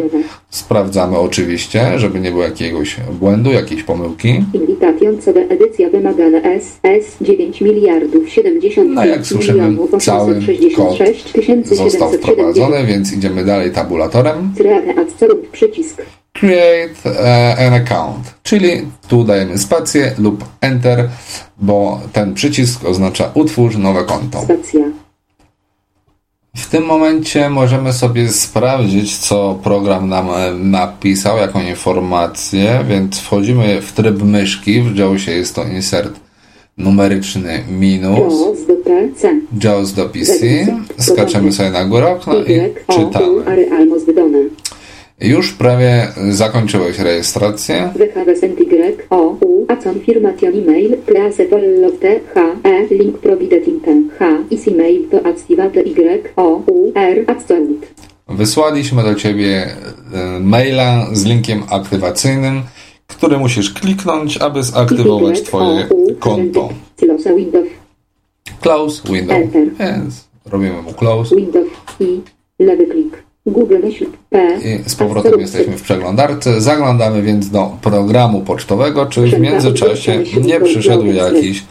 [0.55, 4.45] Sprawdzamy oczywiście, żeby nie było jakiegoś błędu, jakiejś pomyłki.
[5.35, 12.12] Do edycja wymagane S, S 9 miliardów 70 No jak słyszymy, cały 866 tysięcy Został
[12.12, 14.53] 770 wprowadzony, więc idziemy dalej tabulatorem.
[15.53, 16.03] Przycisk.
[16.33, 18.69] Create e, an account, czyli
[19.09, 21.09] tu dajemy spację lub Enter,
[21.59, 24.43] bo ten przycisk oznacza utwórz nowe konto.
[24.43, 25.04] Stacja.
[26.57, 33.81] W tym momencie możemy sobie sprawdzić, co program nam e, napisał, jaką informację, więc wchodzimy
[33.83, 36.21] w tryb myszki, w JAWSie jest to insert
[36.79, 38.35] numeryczny minus,
[39.62, 40.35] JAWS do PC.
[40.99, 42.61] Skaczemy sobie na górę okna i
[42.93, 43.27] czytamy.
[45.20, 47.92] Już prawie zakończyłeś rejestrację.
[49.11, 49.66] O, U,
[50.42, 51.46] email, place
[52.35, 53.16] H, E, link
[54.18, 57.24] H, is email to activate Y, O, U, R.
[58.29, 59.66] Wysłaliśmy do Ciebie
[60.14, 62.62] e, maila z linkiem aktywacyjnym,
[63.07, 66.68] który musisz kliknąć, aby zaktywować Twoje konto.
[68.61, 69.37] Close window.
[69.37, 69.68] Enter.
[69.79, 71.37] Więc robimy mu close.
[71.37, 71.68] Windows
[72.00, 72.20] i
[72.59, 73.22] lewy klik.
[73.46, 73.76] Google
[74.30, 74.59] P.
[74.64, 76.61] I z powrotem jesteśmy w przeglądarce.
[76.61, 81.64] Zaglądamy więc do programu pocztowego, czy w międzyczasie nie przyszedł jakiś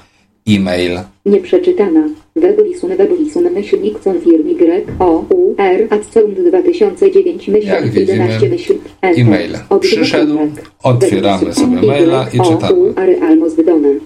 [0.48, 1.00] e-mail.
[1.26, 2.04] Nieprzeczytana.
[2.36, 8.74] Webwisun, webwisun, myślnik, confirm, y, o, u, r, account 2009, myślnik, Jak widzimy, 11, myśl,
[9.02, 9.26] enter.
[9.26, 10.50] e-mail Od przyszedł, dwóch
[10.84, 12.80] otwieramy sobie maila i o, czytamy.
[12.80, 14.00] U, r, almost done.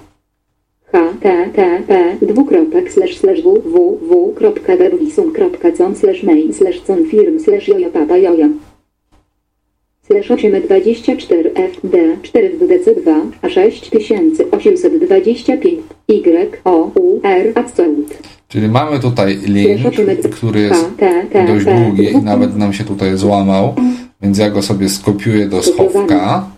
[0.92, 8.50] Http dwukropek slash slash www.webwisum.com slash mail slash confirm slash joja papa joja
[10.08, 15.66] slash 824 fd 4 wdc 2 a 6825
[16.08, 19.80] y o u r account Czyli mamy tutaj link,
[20.32, 20.86] który jest
[21.48, 23.76] dość długi i nawet nam się tutaj złamał,
[24.22, 26.57] więc ja go sobie skopiuję do schowka.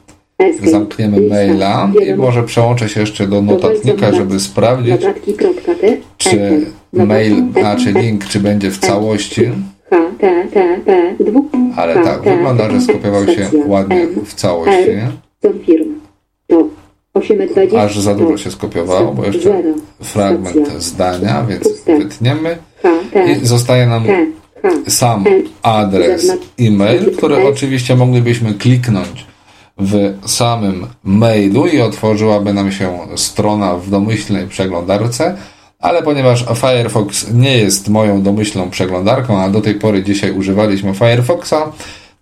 [0.64, 5.02] Zamkniemy maila i może przełączę się jeszcze do notatnika, żeby sprawdzić,
[6.18, 9.42] czy mail, znaczy link, czy będzie w całości.
[9.90, 14.92] http dwóch Ale tak, wygląda, że skopiował się ładnie w całości.
[15.42, 16.00] Confirm.
[16.48, 16.68] To
[17.14, 17.82] 820.
[17.82, 19.64] Aż za dużo się skopiowało, bo jeszcze
[20.02, 22.58] fragment zdania, więc wytniemy.
[23.28, 24.04] I zostaje nam
[24.88, 25.26] sam
[25.62, 29.29] adres e-mail, który oczywiście moglibyśmy kliknąć
[29.80, 35.38] w samym mailu i otworzyłaby nam się strona w domyślnej przeglądarce,
[35.80, 41.72] ale ponieważ Firefox nie jest moją domyślną przeglądarką, a do tej pory dzisiaj używaliśmy Firefoxa,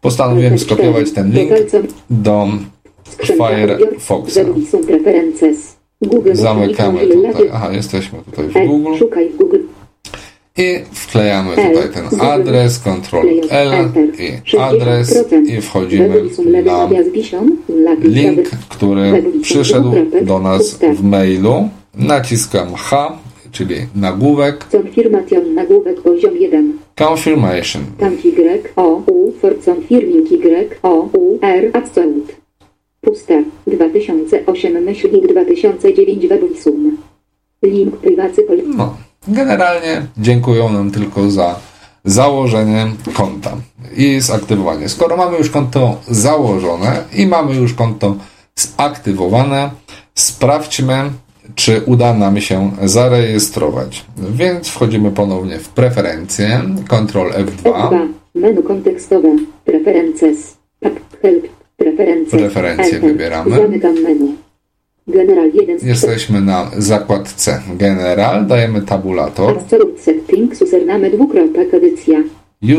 [0.02, 1.52] postanowiłem skopiować ten link
[2.10, 2.48] do
[3.38, 4.34] Firefoxa.
[6.34, 7.50] Zamykamy tutaj.
[7.54, 8.90] Aha, jesteśmy tutaj w Google.
[10.58, 13.72] I wklejamy tutaj ten adres, Ctrl L
[14.54, 16.24] i adres i wchodzimy
[16.58, 16.88] na
[18.02, 19.92] link, który przyszedł
[20.22, 21.70] do nas w mailu.
[21.96, 23.18] Naciskam H,
[23.52, 24.66] czyli nagłówek.
[24.72, 26.74] Confirmation nagłówek poziom 1.
[26.96, 27.82] Confirmation.
[28.28, 32.36] Y, O, U, for confirming Y, O, U, R, account.
[33.02, 33.44] Puste.
[33.68, 36.98] 2008 myślnik 2009 webwisum.
[37.64, 38.58] Link prywacy pol...
[38.78, 41.56] No, generalnie dziękują nam tylko za
[42.06, 43.52] założenie konta
[43.96, 44.90] i zaktywowanie.
[44.90, 48.16] Skoro mamy już konto założone i mamy już konto
[48.56, 49.70] zaktywowane,
[50.16, 51.10] sprawdźmy,
[51.56, 54.06] czy uda nam się zarejestrować.
[54.18, 57.64] Więc wchodzimy ponownie w preferencje, Ctrl F2.
[57.64, 58.08] F2.
[58.36, 59.30] Menu kontekstowe.
[59.66, 60.58] Preferences.
[61.22, 61.48] Help.
[61.78, 62.40] Preferencje.
[62.40, 63.56] Preferencje wybieramy.
[63.56, 64.47] Zamykam menu.
[65.08, 69.60] General 1 z Jesteśmy na zakładce General, dajemy tabulator.
[69.98, 72.24] Settings username dwukropek edycja.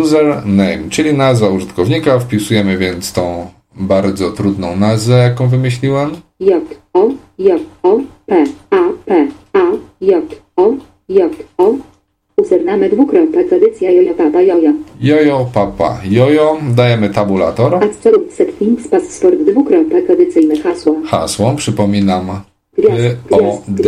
[0.00, 2.18] Username, czyli nazwa użytkownika.
[2.18, 6.10] Wpisujemy więc tą bardzo trudną nazwę, jaką wymyśliłem.
[6.40, 6.62] J
[6.92, 9.64] O J O P A P A
[10.00, 10.24] J
[10.56, 10.72] O
[11.08, 11.74] J O
[12.38, 14.72] username dwukropek edycja jojo papa jojo.
[15.01, 16.57] Jojo, papa, jojo.
[16.77, 17.74] Dajemy tabulator.
[17.74, 20.96] Absolute settings password dwukropek edycyjne hasło.
[21.05, 22.40] Hasło, przypominam.
[22.77, 23.85] P, O, D,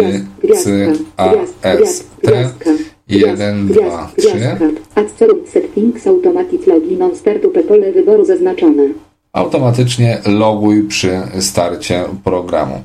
[0.54, 1.32] C, A,
[1.62, 2.32] S, T.
[2.32, 2.70] gwiazdka,
[3.08, 4.38] 1, gwiazd, 2, gwiazd, 3.
[4.38, 4.66] gwiazdka.
[4.94, 8.88] Absolute settings automatic login on start up pole wyboru zaznaczone.
[9.32, 12.82] Automatycznie loguj przy starcie programu.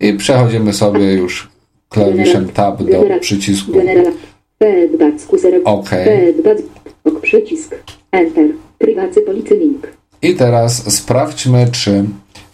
[0.00, 1.48] I przechodzimy sobie już
[1.88, 3.72] klawiszem Tab do przycisku
[5.64, 5.90] OK.
[7.22, 7.74] Przycisk
[8.12, 9.86] Enter Privacy policy link
[10.22, 12.04] I teraz sprawdźmy, czy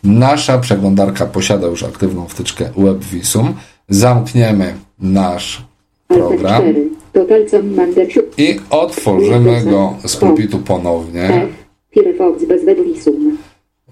[0.04, 3.54] nasza przeglądarka posiada już aktywną wtyczkę WebVisum.
[3.88, 5.64] Zamkniemy nasz
[6.08, 11.48] program 4 Total com Mandersiu i otworzymy go z pulpitu ponownie.
[12.64, 13.38] Webwisum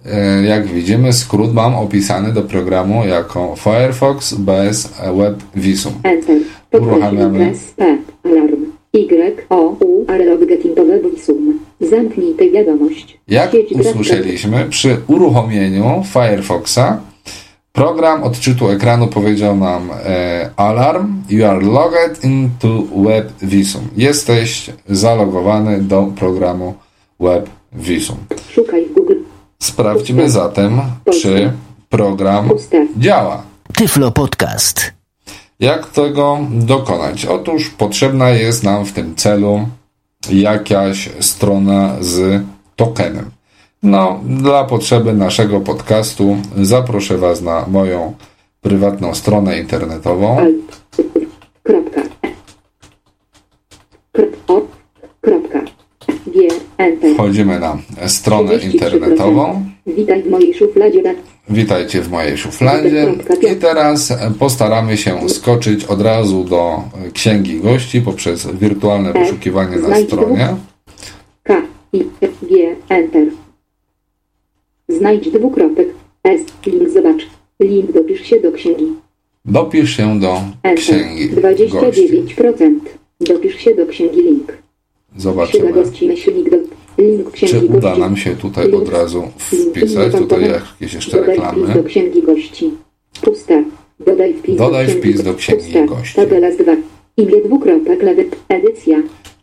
[0.07, 5.93] E, Jak widzimy, skrót mam opisany do programu jako Firefox bez WebVisum.
[6.73, 7.39] Enter Uruchamiamy.
[7.39, 13.19] Podkreślnik S P Alarm Y O U R log getting to webwisum Zamknij tę wiadomość
[13.29, 17.01] Jak Sieć usłyszeliśmy, przy uruchomieniu Firefoxa
[17.73, 23.83] program odczytu ekranu powiedział nam e, alarm you are logged into WebVisum.
[23.97, 26.75] Jesteś zalogowany do programu
[27.21, 28.17] WebVisum.
[28.51, 29.15] Szukaj w Google
[29.59, 30.81] Sprawdźmy zatem,
[31.23, 31.53] czy
[31.91, 32.49] program
[32.99, 33.43] działa.
[33.77, 35.02] Tyflo Podcast.
[35.63, 37.27] Jak tego dokonać?
[37.27, 39.69] Otóż potrzebna jest nam w tym celu
[40.31, 42.43] jakaś strona z
[42.77, 43.31] tokenem.
[43.83, 48.15] No, dla potrzeby naszego podcastu zaproszę Was na moją
[48.61, 50.37] prywatną stronę internetową.
[57.15, 58.73] Wchodzimy na stronę 33%.
[58.73, 59.72] internetową.
[59.87, 61.15] Witaj w mojej szufladzie na
[61.51, 63.15] Witajcie w mojej szufladzie.
[63.53, 70.07] I teraz postaramy się skoczyć od razu do księgi gości poprzez wirtualne wyszukiwanie na Znajdź
[70.07, 70.57] stronie.
[71.43, 71.63] K
[71.93, 72.05] I
[72.89, 73.27] Enter.
[74.89, 75.89] Znajdź dwukropek.
[76.25, 76.41] S.
[76.67, 77.27] Link zobacz.
[77.61, 78.87] Link dopisz się do księgi.
[79.45, 80.41] Dopisz się do
[80.77, 81.29] księgi
[81.69, 82.09] gości.
[82.37, 82.79] 29%.
[83.21, 84.53] Dopisz się do księgi link.
[85.17, 86.57] Zobaczymy, gości myślnik do
[87.35, 88.01] czy uda gości.
[88.01, 89.29] nam się tutaj od razu
[89.71, 90.13] wpisać.
[90.13, 91.85] Tutaj jakieś jeszcze Dodaj wpis do reklamy.
[91.85, 92.71] księgi gości.
[93.23, 93.65] Puste.
[94.07, 96.17] Dodaj wpis Dodaj do księgi wpis do księgi gości.
[96.17, 96.77] Tabela z 2.
[97.17, 98.25] Imię dwukropek lewy.
[98.49, 98.97] Edycja.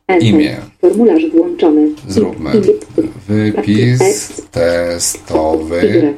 [0.08, 0.30] Enter.
[0.30, 0.58] Imię.
[0.82, 1.89] Formularz włączony.
[2.08, 2.52] Zróbmy
[3.28, 6.14] wypis testowy Y.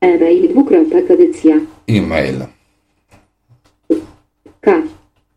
[0.00, 1.54] E-mail dwukropek edycja.
[1.88, 2.34] e-mail.
[4.60, 4.82] K.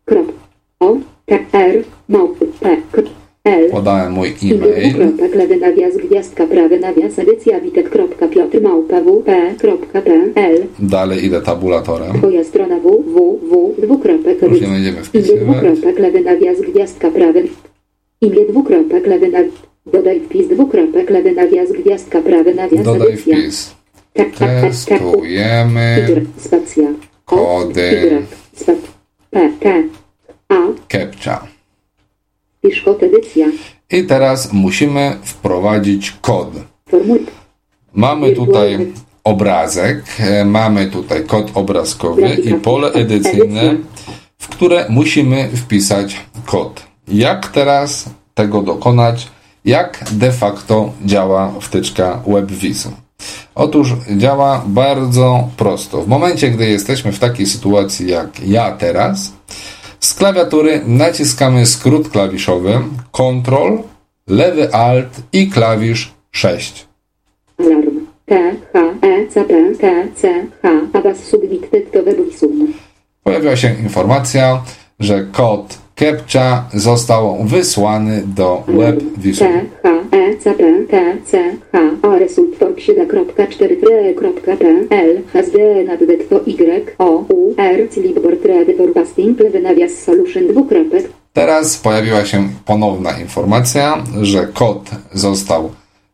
[0.04, 0.32] Krop.
[0.80, 0.96] O.
[1.26, 1.38] K.
[1.52, 1.84] R.
[2.08, 2.38] Małp.
[2.60, 2.76] P.
[3.44, 3.70] L.
[3.70, 4.92] Podałem mój e-mail.
[4.92, 12.12] dwukropek lewy nawias gwiazdka prawy nawias edycja witek.piotr małpa wp.pl Dalej idę tabulatorem.
[12.18, 15.40] Twoja strona www dwukropek Już nie będziemy wpisywać.
[15.40, 17.42] dwukropek lewy nawias gwiazdka prawy.
[18.20, 19.52] Imię dwukropek lewy nawias.
[19.86, 23.36] Dodaj wpis dwukropek lewy nawias gwiazdka prawy nawias Dodaj edycja.
[23.36, 23.74] wpis.
[24.12, 24.70] Tak, tak, tak, tak.
[24.70, 25.96] Testujemy
[26.38, 26.88] spacja.
[27.24, 28.22] Kody.
[29.30, 29.82] P, K,
[30.48, 30.54] A,
[30.88, 31.51] CAPTCHA.
[33.90, 36.48] I teraz musimy wprowadzić kod.
[37.94, 38.92] Mamy tutaj
[39.24, 43.76] obrazek, e, mamy tutaj kod obrazkowy i pole edycyjne,
[44.38, 46.82] w które musimy wpisać kod.
[47.08, 49.28] Jak teraz tego dokonać?
[49.64, 52.92] Jak de facto działa wtyczka WebVisum?
[53.54, 56.02] Otóż działa bardzo prosto.
[56.02, 59.32] W momencie, gdy jesteśmy w takiej sytuacji jak ja teraz,
[60.02, 62.78] z klawiatury naciskamy skrót klawiszowy
[63.12, 63.78] Ctrl,
[64.26, 66.86] lewy Alt i klawisz 6.
[67.58, 68.06] Alarm.
[68.26, 72.72] T, H, E, C, P, T, C, H, Abbas Submit Tektowe Buisum.
[73.24, 74.62] Pojawia się informacja,
[75.00, 79.48] że kod CAPTCHA został wysłany do WebVisum.
[79.48, 86.40] T, H, E, C, P, T, C, H, A, result for 7.4.pl, HSD nad detto
[86.46, 92.48] Y, O, U, R, Clipboard Ready for Basting, lewy nawias solution dwukropek, Teraz pojawiła się
[92.64, 95.70] ponowna informacja, że kod został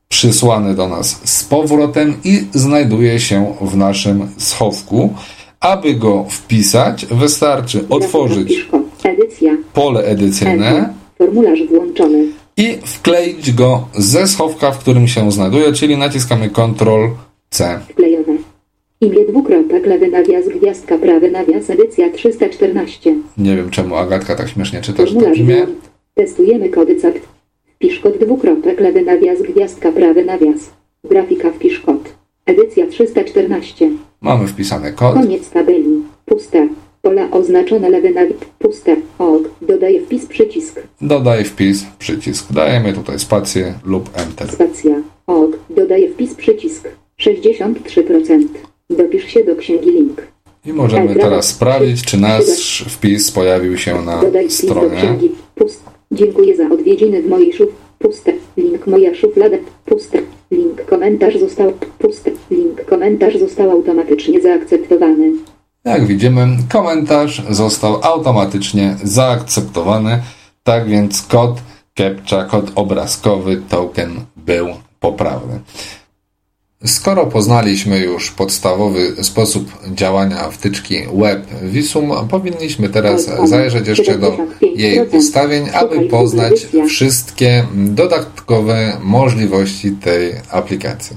[0.08, 5.14] przysłany do nas z powrotem i znajduje się w naszym schowku.
[5.60, 8.68] Aby go wpisać, wystarczy otworzyć.
[9.04, 9.52] Edycja.
[9.74, 10.94] pole edycyjne.
[11.18, 12.24] Formularz włączony.
[12.56, 17.08] i wkleić go ze schowka, w którym się znajduje, czyli naciskamy Ctrl
[17.50, 17.80] C.
[17.90, 18.38] Wklejone.
[19.00, 23.14] Imię dwukropek, lewy nawias, gwiazdka, prawy nawias, edycja 314.
[23.38, 25.56] Nie wiem czemu Agatka tak śmiesznie czytasz to Formularz imię.
[25.66, 25.78] włącz.
[26.14, 27.18] Testujemy kody CAPT.
[27.74, 30.70] Wpisz kod dwukropek, lewy nawias, gwiazdka, prawy nawias.
[31.04, 32.14] Grafika wpisz kod.
[32.46, 33.90] Edycja 314.
[34.20, 35.14] Mamy wpisany kod.
[35.14, 36.02] Koniec tabeli.
[36.26, 36.68] Puste.
[37.02, 38.38] Pola oznaczone lewy nawias.
[38.58, 38.96] Puste.
[39.18, 39.42] Ok.
[39.62, 40.82] Dodaję wpis przycisk.
[41.00, 42.52] Dodaj wpis, przycisk.
[42.52, 44.52] Dajemy tutaj spację lub Enter.
[44.52, 45.02] Spacja.
[45.26, 45.58] Ok.
[45.70, 46.88] Dodaję wpis przycisk.
[47.20, 48.44] 63%.
[48.90, 50.22] Dopisz się do księgi link.
[50.66, 54.96] I możemy teraz sprawdzić, czy nasz wpis pojawił się na Dodaj wpis do stronie.
[54.96, 55.30] księgi.
[55.54, 55.82] Pust.
[56.12, 57.68] Dziękuję za odwiedziny w mojej szuf.
[57.98, 58.32] Puste.
[58.56, 59.56] Link moja szuflada.
[59.84, 60.18] Puste.
[60.50, 61.72] Link komentarz został.
[61.98, 62.30] Puste.
[62.50, 65.32] Link komentarz został automatycznie zaakceptowany.
[65.84, 70.22] Jak widzimy, komentarz został automatycznie zaakceptowany,
[70.62, 71.60] tak więc kod
[71.94, 74.68] CAPTCHA, kod obrazkowy, token był
[75.00, 75.60] poprawny.
[76.86, 84.36] Skoro poznaliśmy już podstawowy sposób działania wtyczki Web Visum, powinniśmy teraz zajrzeć jeszcze do
[84.74, 91.16] jej ustawień, aby poznać wszystkie dodatkowe możliwości tej aplikacji.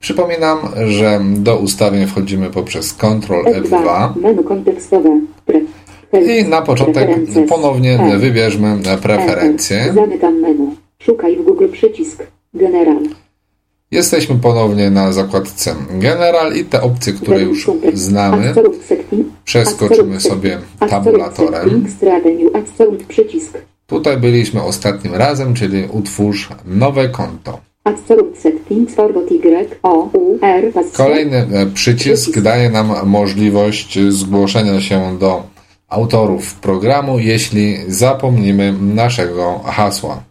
[0.00, 4.16] Przypominam, że do ustawień wchodzimy poprzez Ctrl F2 F2.
[4.16, 5.20] Menu kontekstowe.
[5.46, 5.60] Pre.
[6.22, 7.08] i na początek
[7.48, 8.18] ponownie E.
[8.18, 9.78] wybierzmy preferencje.
[9.78, 9.94] Enter.
[9.94, 10.76] Zamykam menu.
[10.98, 12.26] Szukaj w Google przycisk.
[12.54, 13.02] General.
[13.90, 18.54] Jesteśmy ponownie na zakładce General i te opcje, które już znamy,
[19.44, 20.58] przeskoczymy sobie
[20.90, 21.86] tabulatorem.
[23.86, 27.69] Tutaj byliśmy ostatnim razem, czyli utwórz nowe konto.
[30.96, 35.42] Kolejny e, przycisk daje nam możliwość zgłoszenia się do
[35.88, 40.22] autorów programu, jeśli zapomnimy naszego hasła.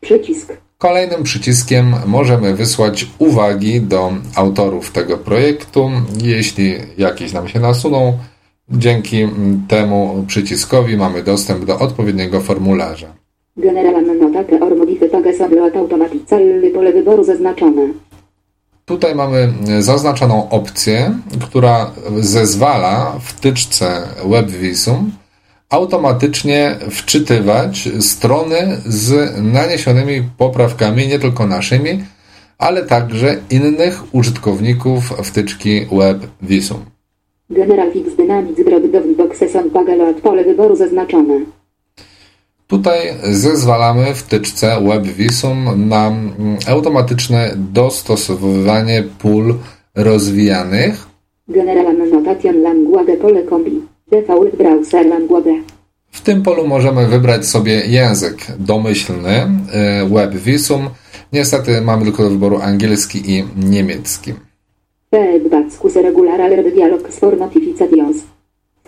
[0.00, 0.52] Przycisk.
[0.78, 5.90] Kolejnym przyciskiem możemy wysłać uwagi do autorów tego projektu,
[6.22, 8.18] jeśli jakieś nam się nasuną.
[8.70, 9.28] Dzięki
[9.68, 13.17] temu przyciskowi mamy dostęp do odpowiedniego formularza.
[13.58, 16.70] Generalna notate or modify pages upload automatically.
[16.70, 17.88] Pole wyboru zaznaczone.
[18.84, 21.90] Tutaj mamy zaznaczoną opcję, która
[22.20, 25.10] zezwala wtyczce WebVisum
[25.70, 28.56] automatycznie wczytywać strony
[28.86, 32.04] z naniesionymi poprawkami, nie tylko naszymi,
[42.68, 49.54] Tutaj zezwalamy w tyczce Web Visum na mm, automatyczne dostosowywanie pól
[49.94, 51.06] rozwijanych.
[51.48, 53.82] General Annotation Language pole kombi.
[54.10, 55.52] Default Browser Language.
[56.10, 59.46] W tym polu możemy wybrać sobie język domyślny
[60.04, 60.88] y, Web Visum.
[61.32, 64.32] Niestety mamy tylko do wyboru angielski i niemiecki.
[65.10, 68.37] Feedback regular alert dialogs for notifications.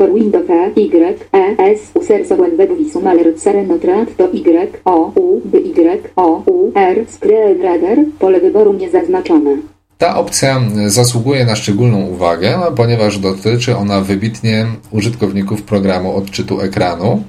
[0.00, 5.40] For Windows Y, E, S, users when web visum alert serenotrat to Y, O, U,
[5.44, 9.56] B, Y, O, U, R, screen reader, pole wyboru niezaznaczone.
[9.98, 17.22] Ta opcja zasługuje na szczególną uwagę, no, ponieważ dotyczy ona wybitnie użytkowników programu odczytu ekranu,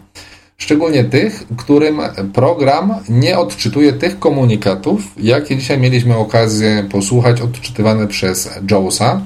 [0.58, 2.02] szczególnie tych, którym
[2.34, 9.22] program nie odczytuje tych komunikatów, jakie dzisiaj mieliśmy okazję posłuchać odczytywane przez JAWSa,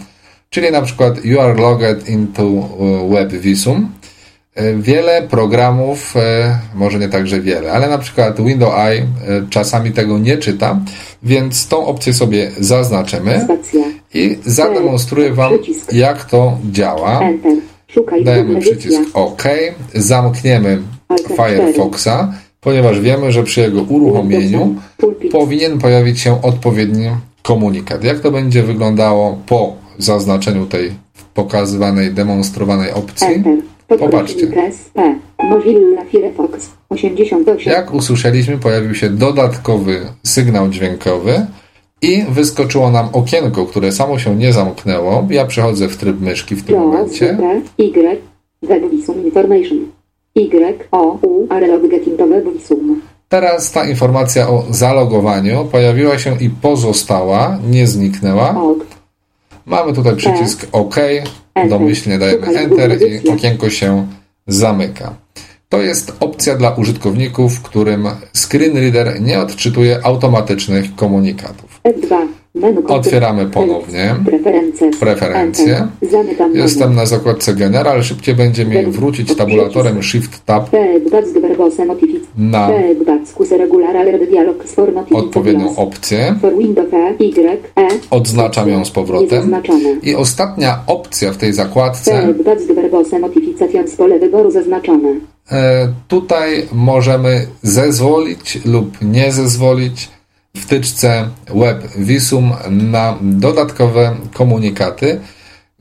[0.50, 2.70] czyli na przykład You are logged into
[3.10, 3.90] Web Visum.
[4.80, 9.06] Wiele programów, e, może nie także wiele, ale na przykład Windows Eye e,
[9.50, 10.80] czasami tego nie czyta,
[11.24, 13.48] więc tą opcję sobie zaznaczymy
[14.14, 15.54] i zademonstruję Wam,
[15.92, 17.22] jak to działa.
[18.24, 19.02] Dajemy przycisk.
[19.14, 19.44] OK,
[19.94, 20.82] zamkniemy
[21.28, 24.76] Firefoxa, ponieważ wiemy, że przy jego uruchomieniu
[25.32, 27.10] powinien pojawić się odpowiedni
[27.42, 28.04] komunikat.
[28.04, 30.92] Jak to będzie wyglądało po zaznaczeniu tej
[31.34, 33.28] pokazywanej, demonstrowanej opcji?
[33.88, 34.48] Popatrzcie.
[35.44, 36.70] Mozilla Firefox.
[36.90, 37.74] 88.
[37.74, 41.46] Jak usłyszeliśmy, pojawił się dodatkowy sygnał dźwiękowy
[42.02, 45.28] i wyskoczyło nam okienko, które samo się nie zamknęło.
[45.30, 47.38] Ja przechodzę w tryb myszki w tym momencie.
[47.40, 48.02] Y,
[49.26, 49.78] Information.
[50.38, 51.48] Y, O, U.
[53.30, 58.56] Teraz ta informacja o zalogowaniu pojawiła się i pozostała, nie zniknęła.
[59.66, 61.70] Mamy tutaj przycisk OK, Enter.
[61.70, 64.08] domyślnie dajemy Enter i okienko się
[64.48, 65.14] zamyka.
[65.70, 71.82] To jest opcja dla użytkowników, którym screen reader nie odczytuje automatycznych komunikatów.
[71.84, 72.28] F2.
[72.98, 74.16] Otwieramy ponownie.
[75.00, 75.88] Preferencje.
[76.54, 80.70] Jestem na zakładce General, szybciej będzie mi wrócić tabulatorem Shift Tab
[82.38, 82.70] na
[85.18, 86.36] odpowiednią opcję.
[88.10, 89.52] Odznaczam ją z powrotem.
[90.04, 92.28] I ostatnia opcja w tej zakładce.
[95.52, 100.10] E, Tutaj możemy zezwolić lub nie zezwolić
[100.56, 105.20] w tyczce Web Visum na dodatkowe komunikaty.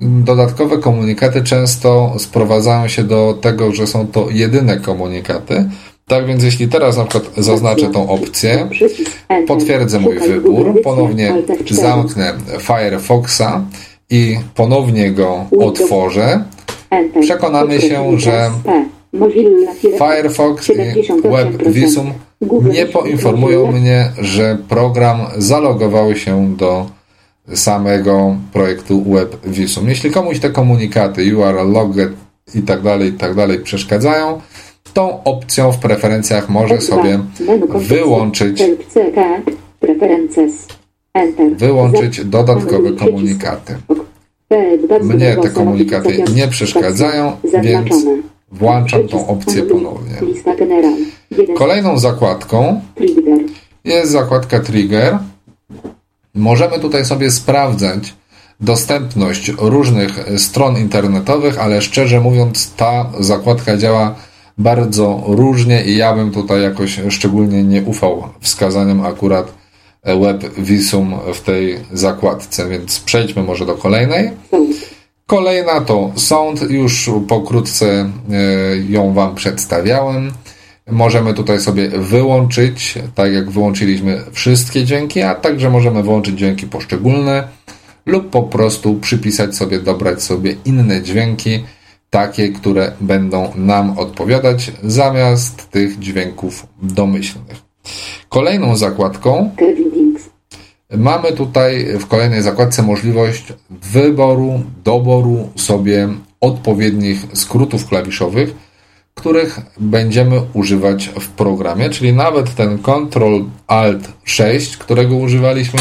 [0.00, 5.70] Dodatkowe komunikaty często sprowadzają się do tego, że są to jedyne komunikaty.
[6.06, 8.68] Tak więc jeśli teraz na przykład zaznaczę tą opcję,
[9.46, 11.74] potwierdzę mój wybór, ponownie Alt F4.
[11.74, 13.64] zamknę Firefoxa
[14.10, 16.44] i ponownie go otworzę,
[17.20, 18.50] przekonamy się, że
[19.98, 21.32] Firefox i 78%.
[21.32, 26.86] Web Visum Google nie poinformują mnie, że program zalogował się do
[27.54, 29.88] samego projektu Web Visum.
[29.88, 32.12] Jeśli komuś te komunikaty are logged
[32.54, 34.40] i tak dalej, i tak dalej przeszkadzają,
[34.92, 36.80] tą opcją w preferencjach może F2.
[36.80, 37.18] sobie
[37.74, 38.62] wyłączyć
[41.56, 43.74] wyłączyć dodatkowe komunikaty.
[45.02, 48.06] Mnie te komunikaty nie przeszkadzają, więc
[48.54, 50.14] włączam tą opcję ponownie.
[51.56, 52.80] Kolejną zakładką
[53.84, 55.18] jest zakładka Trigger.
[56.34, 58.14] Możemy tutaj sobie sprawdzać
[58.60, 64.14] dostępność różnych stron internetowych, ale szczerze mówiąc, ta zakładka działa
[64.58, 69.52] bardzo różnie i ja bym tutaj jakoś szczególnie nie ufał wskazaniom akurat
[70.04, 74.30] Web Visum w tej zakładce, więc przejdźmy może do kolejnej.
[75.34, 78.10] Kolejna to Sound, już pokrótce e,
[78.88, 80.32] ją Wam przedstawiałem.
[80.90, 87.48] Możemy tutaj sobie wyłączyć, tak jak wyłączyliśmy wszystkie dźwięki, a także możemy wyłączyć dźwięki poszczególne
[88.06, 91.64] lub po prostu przypisać sobie, dobrać sobie inne dźwięki,
[92.10, 97.62] takie, które będą nam odpowiadać zamiast tych dźwięków domyślnych.
[98.28, 99.50] Kolejną zakładką.
[100.90, 106.08] Mamy tutaj w kolejnej zakładce możliwość wyboru, doboru sobie
[106.40, 108.54] odpowiednich skrótów klawiszowych,
[109.14, 115.80] których będziemy używać w programie, czyli nawet ten Ctrl Alt 6, którego używaliśmy,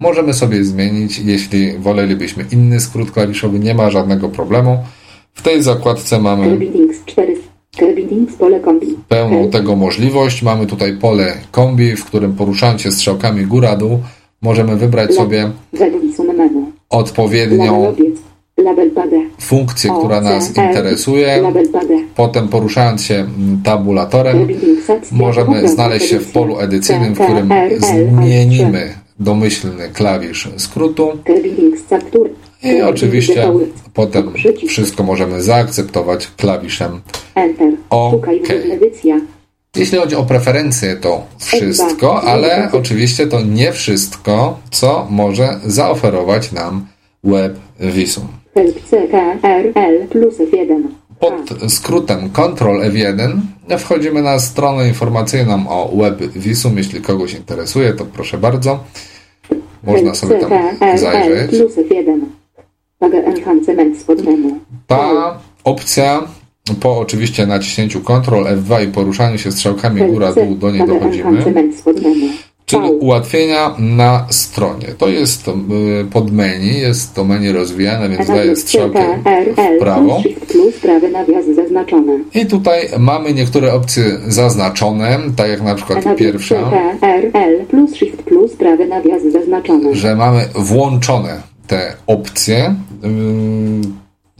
[0.00, 4.78] możemy sobie zmienić, jeśli wolelibyśmy inny skrót klawiszowy, nie ma żadnego problemu.
[5.34, 7.36] W tej zakładce mamy Kevin Dings 4.
[7.76, 8.86] Kerbindings pole kombi.
[9.08, 10.42] pełną tego możliwość.
[10.42, 14.00] Mamy tutaj pole kombi, w którym poruszając się strzałkami góra-dół
[14.42, 15.50] możemy wybrać sobie
[16.90, 17.94] odpowiednią
[19.40, 21.42] funkcję, która nas interesuje.
[22.16, 23.26] Potem poruszając się
[23.64, 24.48] tabulatorem
[25.12, 31.12] możemy znaleźć się w polu edycyjnym, w którym zmienimy domyślny klawisz skrótu.
[32.62, 33.52] I oczywiście
[33.94, 34.32] potem
[34.68, 37.00] wszystko możemy zaakceptować klawiszem.
[37.90, 38.26] OK.
[39.76, 46.86] Jeśli chodzi o preferencje, to wszystko, ale oczywiście to nie wszystko, co może zaoferować nam
[47.24, 48.28] WebVisum.
[48.54, 50.82] Help CKRL plus F1.
[51.20, 53.40] Pod skrótem Ctrl F1
[53.78, 56.78] wchodzimy na stronę informacyjną o WebVisum.
[56.78, 58.84] Jeśli kogoś interesuje, to proszę bardzo.
[59.84, 60.50] Można sobie tam
[60.98, 61.50] zajrzeć.
[61.50, 62.20] plus F1.
[62.98, 64.60] Paga enhancement spod menu.
[64.86, 66.22] Ta opcja
[66.74, 71.44] po oczywiście naciśnięciu Ctrl F2 i poruszaniu się strzałkami góra-dół do niej dochodzimy.
[72.68, 74.86] Czyli ułatwienia na stronie.
[74.98, 75.52] To jest y,
[76.12, 79.18] pod menu, jest to menu rozwijane, więc daje strzałkę
[79.76, 80.22] w prawo.
[82.34, 86.70] I tutaj mamy niektóre opcje zaznaczone, tak jak na przykład pierwsza,
[87.02, 89.94] RL plus Shift plus prawy nawias zaznaczone.
[89.94, 92.74] że mamy włączone te opcje.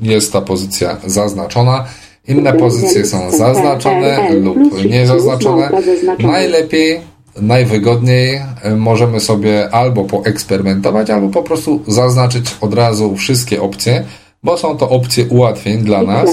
[0.00, 1.84] Jest ta pozycja zaznaczona.
[2.28, 5.70] Inne pozycje są zaznaczone lub niezaznaczone.
[6.18, 7.00] Najlepiej,
[7.40, 14.04] najwygodniej y, możemy sobie albo poeksperymentować, albo po prostu zaznaczyć od razu wszystkie opcje,
[14.42, 16.30] bo są to opcje ułatwień dla nas.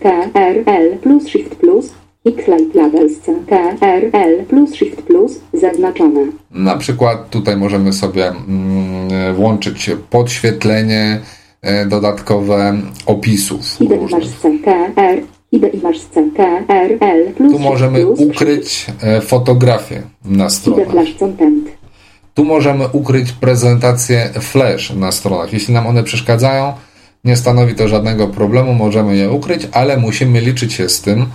[0.00, 1.92] KRL plus Shift plus
[2.74, 3.12] Labels
[3.48, 6.26] KRL plus Shift plus zaznaczone.
[6.50, 11.45] Na przykład tutaj możemy sobie mm, włączyć podświetlenie e,
[11.88, 13.76] dodatkowe opisów.
[13.80, 14.22] Różnych.
[17.38, 20.90] Tu możemy ukryć e, fotografię na stronach.
[20.90, 21.68] flash content.
[22.34, 25.52] Tu możemy ukryć prezentacje flash na stronach.
[25.52, 26.72] Jeśli nam one przeszkadzają,
[27.24, 31.26] nie stanowi to żadnego problemu, możemy je ukryć, ale musimy liczyć się z tym,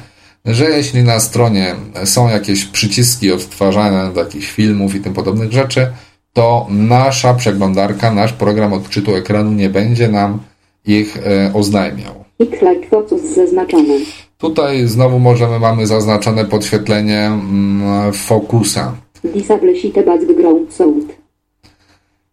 [0.46, 1.76] że jeśli na stronie
[2.06, 5.88] są jakieś przyciski odtwarzane do jakichś filmów i tym podobnych rzeczy,
[6.34, 10.40] to nasza przeglądarka, nasz program odczytu ekranu nie będzie nam
[10.86, 12.14] ich e, oznajmiał.
[12.40, 13.94] X-Light Focus zaznaczone.
[14.38, 18.94] Tutaj znowu możemy, mamy zaznaczone podświetlenie mm, fokusa.
[19.24, 21.22] Disable sheet background sound.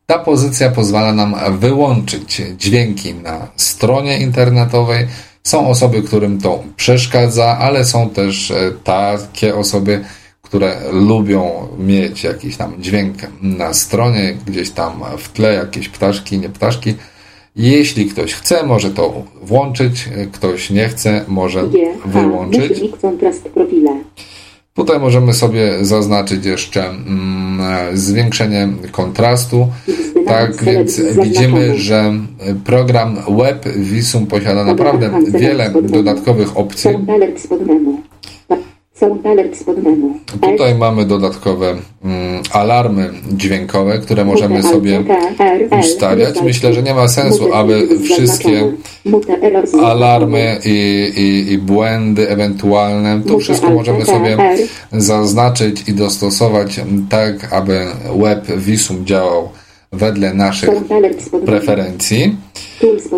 [0.06, 5.06] Ta pozycja pozwala nam wyłączyć dźwięki na stronie internetowej.
[5.42, 10.04] Są osoby, którym to przeszkadza, ale są też e, takie osoby,
[10.48, 16.48] które lubią mieć jakiś tam dźwięk na stronie, gdzieś tam w tle jakieś ptaszki, nie
[16.48, 16.94] ptaszki.
[17.56, 22.80] Jeśli ktoś chce, może to włączyć, ktoś nie chce, może G, H, wyłączyć.
[24.74, 29.68] Tutaj możemy sobie zaznaczyć jeszcze mm, zwiększenie kontrastu.
[30.26, 32.14] Tak więc widzimy, że
[32.64, 36.90] program Web Visum posiada naprawdę wiele dodatkowych opcji.
[39.00, 40.20] Sound alert spod menu.
[40.40, 45.04] Tutaj mamy dodatkowe mm, alarmy dźwiękowe, które możemy sobie
[45.80, 46.42] ustawiać.
[46.42, 48.72] Myślę, że nie ma sensu, aby wszystkie
[49.84, 54.36] alarmy i, i, i błędy ewentualne, to wszystko możemy sobie
[54.92, 56.80] zaznaczyć i dostosować
[57.10, 57.86] tak, aby
[58.16, 59.48] Web Visum działał
[59.92, 60.70] wedle naszych
[61.46, 62.36] preferencji.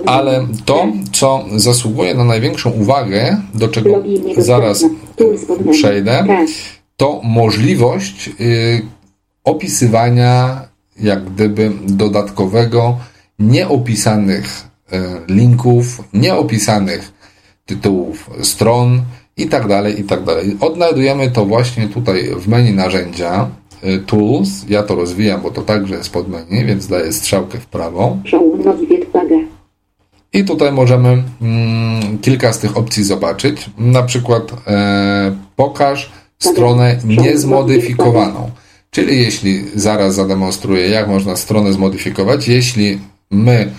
[0.06, 4.02] Ale to, co zasługuje na największą uwagę, do czego
[4.36, 4.84] zaraz
[5.70, 6.24] przejdę,
[6.96, 8.82] to możliwość y,
[9.44, 10.60] opisywania
[11.00, 12.98] jak gdyby dodatkowego,
[13.38, 14.96] nieopisanych y,
[15.28, 17.12] linków, nieopisanych
[17.66, 19.02] tytułów stron
[19.36, 20.56] i tak dalej, i tak dalej.
[20.60, 23.48] Odnajdujemy to właśnie tutaj w menu narzędzia
[24.06, 24.48] Tools.
[24.68, 28.16] Ja to rozwijam, bo to także jest pod menu, więc daję strzałkę w prawo.
[30.32, 33.70] I tutaj możemy mm, kilka z tych opcji zobaczyć.
[33.78, 38.50] Na przykład e, pokaż stronę niezmodyfikowaną.
[38.90, 42.98] Czyli jeśli zaraz zademonstruję, jak można stronę zmodyfikować, jeśli
[43.30, 43.70] my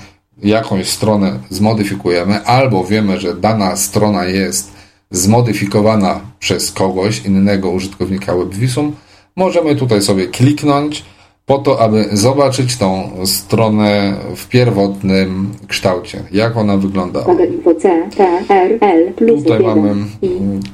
[0.43, 4.71] jakąś stronę zmodyfikujemy, albo wiemy, że dana strona jest
[5.11, 8.95] zmodyfikowana przez kogoś innego użytkownika WebVisum,
[9.35, 11.05] możemy tutaj sobie kliknąć
[11.45, 17.23] po to, aby zobaczyć tą stronę w pierwotnym kształcie, jak ona wygląda.
[19.17, 19.95] Tutaj mamy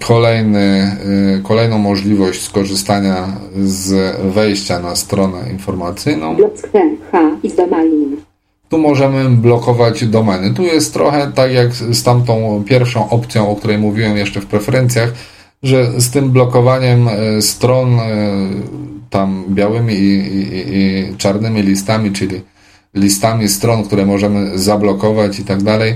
[0.07, 0.97] kolejny,
[1.43, 6.35] kolejną możliwość skorzystania z wejścia na stronę informacyjną.
[8.69, 10.53] Tu możemy blokować domeny.
[10.53, 15.13] Tu jest trochę tak jak z tamtą pierwszą opcją, o której mówiłem jeszcze w preferencjach,
[15.63, 18.03] że z tym blokowaniem e, stron e,
[19.09, 22.41] tam białymi i, i, i czarnymi listami, czyli
[22.93, 25.95] listami stron, które możemy zablokować i tak dalej,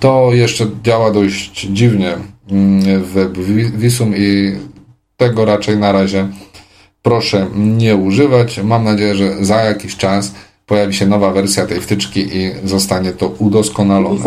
[0.00, 2.14] to jeszcze działa dość dziwnie
[2.50, 4.52] mm, w Visum i
[5.16, 6.28] tego raczej na razie
[7.02, 8.60] proszę nie używać.
[8.62, 10.34] Mam nadzieję, że za jakiś czas
[10.66, 14.20] pojawi się nowa wersja tej wtyczki i zostanie to udoskonalone.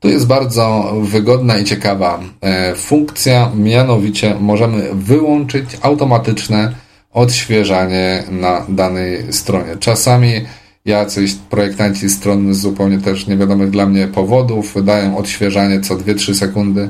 [0.00, 6.72] To jest bardzo wygodna i ciekawa e, funkcja, mianowicie możemy wyłączyć automatyczne
[7.12, 9.76] odświeżanie na danej stronie.
[9.80, 10.32] Czasami
[10.84, 16.88] jacyś projektanci stron z zupełnie też niewiadomych dla mnie powodów wydają odświeżanie co 2-3 sekundy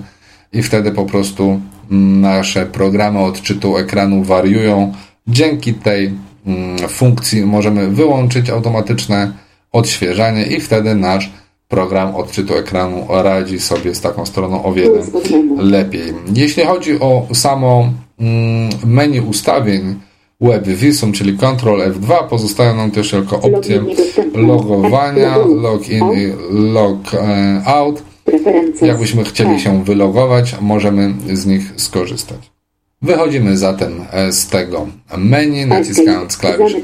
[0.52, 4.92] i wtedy po prostu mm, nasze programy odczytu ekranu wariują.
[5.28, 6.14] Dzięki tej
[6.46, 9.32] mm, funkcji możemy wyłączyć automatyczne
[9.72, 11.30] odświeżanie i wtedy nasz
[11.68, 15.00] program odczytu ekranu radzi sobie z taką stroną o wiele
[15.58, 16.14] lepiej.
[16.34, 17.88] Jeśli chodzi o samo
[18.20, 19.94] mm, menu ustawień
[20.40, 23.84] Web Visum, czyli Ctrl F2, pozostają nam też tylko opcje
[24.34, 28.02] logowania, login i logout.
[28.82, 32.55] Jakbyśmy chcieli się wylogować, możemy z nich skorzystać.
[33.02, 34.86] Wychodzimy zatem e, z tego.
[35.16, 36.76] Menu, naciskając klawisz.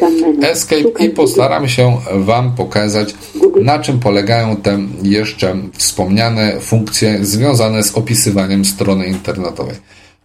[0.42, 3.14] Escape i postaram się Wam pokazać,
[3.62, 9.74] na czym polegają te jeszcze wspomniane funkcje związane z opisywaniem strony internetowej.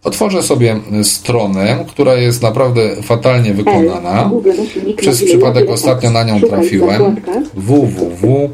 [0.04, 4.30] Otworzę sobie stronę, która jest naprawdę fatalnie wykonana.
[4.96, 7.16] Przez przypadek ostatnio na nią trafiłem.
[7.54, 8.50] www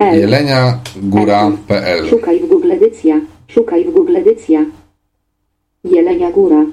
[0.00, 3.20] jeleniagóra.pl Szukaj w Google edycja.
[3.48, 4.64] Szukaj w Google edycja.
[5.84, 6.64] Jelenia Góra.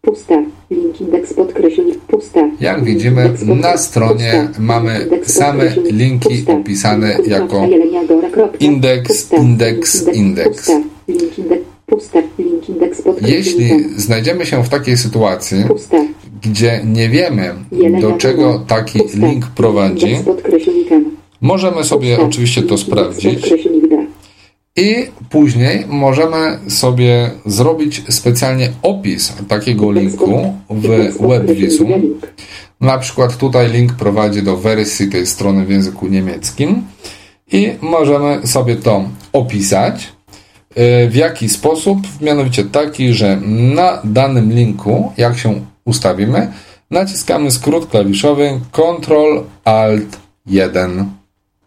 [0.00, 0.42] Pusta.
[0.70, 1.98] Link indeks podkreślnik.
[1.98, 2.40] Pusta.
[2.60, 7.68] Jak widzimy na stronie mamy same linki opisane jako
[8.60, 10.70] indeks, indeks, indeks.
[13.22, 15.64] Jeśli znajdziemy się w takiej sytuacji,
[16.42, 17.54] gdzie nie wiemy,
[18.00, 20.16] do czego taki link prowadzi,
[21.42, 23.54] Możemy sobie oczywiście to sprawdzić.
[24.76, 30.88] I później możemy sobie zrobić specjalnie opis takiego linku w
[31.28, 32.20] WebVisum.
[32.80, 36.82] Na przykład tutaj link prowadzi do wersji tej strony w języku niemieckim
[37.52, 40.12] i możemy sobie to opisać.
[41.04, 41.98] Y, w jaki sposób?
[42.20, 43.36] Mianowicie taki, że
[43.74, 46.52] na danym linku, jak się ustawimy,
[46.90, 51.21] naciskamy skrót klawiszowy Ctrl Alt 1.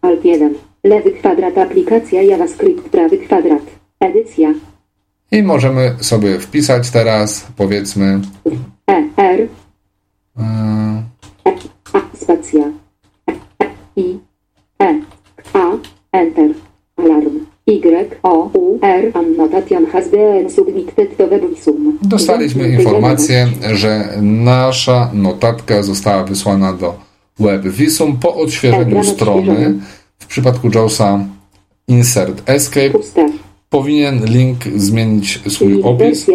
[0.06, 0.54] Alt 1.
[0.84, 3.62] Lewy kwadrat aplikacja JavaScript prawy kwadrat.
[4.00, 4.54] Edycja.
[5.32, 8.20] I możemy sobie wpisać teraz powiedzmy
[8.90, 9.48] E, R
[10.38, 10.42] e,
[11.92, 12.64] A, spacja
[13.96, 14.18] I
[14.78, 14.94] E
[15.52, 15.70] A
[16.12, 16.50] Enter
[16.96, 21.98] Alarm Y O U R Annotation has been submitted to webvisum.
[22.02, 27.05] Dostaliśmy informację, że nasza notatka została wysłana do
[27.38, 29.74] WebVisum po odświeżeniu strony.
[30.18, 31.24] W przypadku Jawsa
[31.88, 32.98] Insert Escape.
[33.70, 36.26] Powinien link zmienić swój opis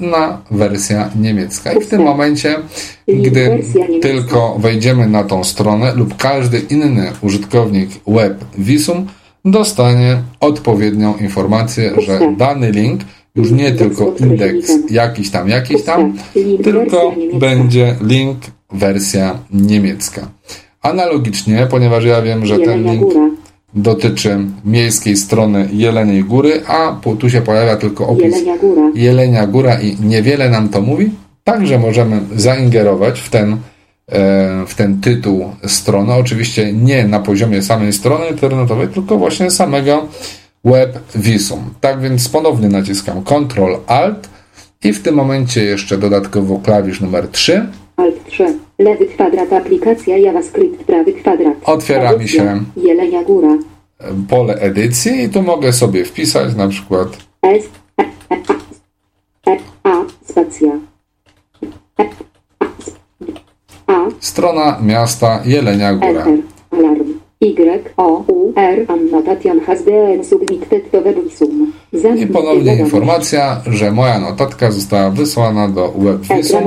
[0.00, 1.72] na wersja niemiecka.
[1.72, 2.56] I w tym momencie,
[3.08, 3.62] gdy
[4.02, 9.06] tylko wejdziemy na tą stronę lub każdy inny użytkownik WebVisum
[9.44, 13.00] dostanie odpowiednią informację, że dany link
[13.34, 16.16] już nie tylko indeks jakiś tam, jakiś tam,
[16.62, 18.38] tylko będzie link
[18.72, 20.28] wersja niemiecka.
[20.82, 23.14] Analogicznie, ponieważ ja wiem, że ten link
[23.74, 28.90] dotyczy miejskiej strony Jeleniej Góry, a tu się pojawia tylko opis Jelenia Góra.
[28.94, 31.10] Jelenia Góra i niewiele nam to mówi,
[31.44, 33.58] także możemy zaingerować w ten, e,
[34.66, 36.14] w ten tytuł strony.
[36.14, 40.06] Oczywiście nie na poziomie samej strony internetowej, tylko właśnie samego
[40.64, 41.74] web visum.
[41.80, 44.28] Tak więc ponownie naciskam Ctrl Alt
[44.84, 47.66] i w tym momencie jeszcze dodatkowo klawisz numer 3
[48.00, 48.58] Alt 3.
[48.78, 51.54] Lewy kwadrat aplikacja JavaScript prawy kwadrat.
[51.64, 53.58] Otwiera mi się Jelenia Góra.
[54.28, 57.08] Pole edycji i tu mogę sobie wpisać na przykład
[57.42, 57.64] S
[57.98, 58.36] e, e,
[59.46, 60.72] e, A spacja
[63.86, 66.26] A Strona miasta Jelenia Góra.
[66.70, 67.20] Alarm.
[67.42, 71.72] Y O U R Annotation has been submitted to webvisum.
[72.18, 76.60] I ponownie informacja, że moja notatka została wysłana do WebVisum.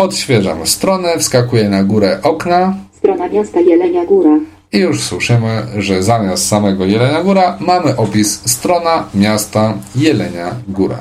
[0.00, 2.74] Odświeżam stronę, wskakuję na górę okna.
[2.98, 4.38] Strona miasta Jelenia Góra.
[4.72, 10.98] I już słyszymy, że zamiast samego Jelenia Góra mamy opis strona miasta Jelenia Góra.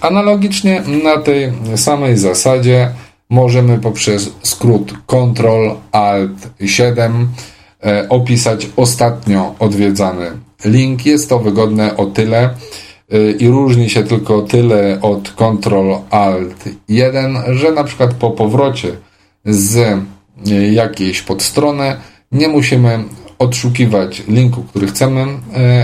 [0.00, 2.90] Analogicznie na tej samej zasadzie
[3.30, 7.28] możemy poprzez skrót Ctrl Alt 7
[7.82, 10.30] e, opisać ostatnio odwiedzany
[10.64, 11.06] link.
[11.06, 12.50] Jest to wygodne o tyle
[13.38, 18.88] i różni się tylko tyle od Ctrl Alt 1, że na przykład po powrocie
[19.44, 20.02] z e,
[20.72, 21.96] jakiejś podstrony
[22.32, 23.04] nie musimy
[23.38, 25.26] odszukiwać linku, który chcemy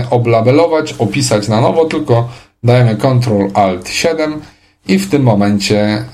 [0.09, 2.29] oblabelować, opisać na nowo, tylko
[2.63, 4.41] dajemy Ctrl Alt 7
[4.87, 6.05] i w tym momencie e,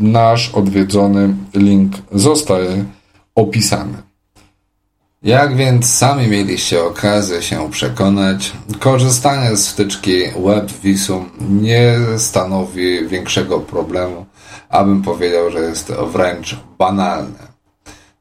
[0.00, 2.84] nasz odwiedzony link zostaje
[3.34, 4.13] opisany.
[5.24, 14.26] Jak więc sami mieliście okazję się przekonać, korzystanie z wtyczki WebVisum nie stanowi większego problemu,
[14.68, 17.54] abym powiedział, że jest wręcz banalne.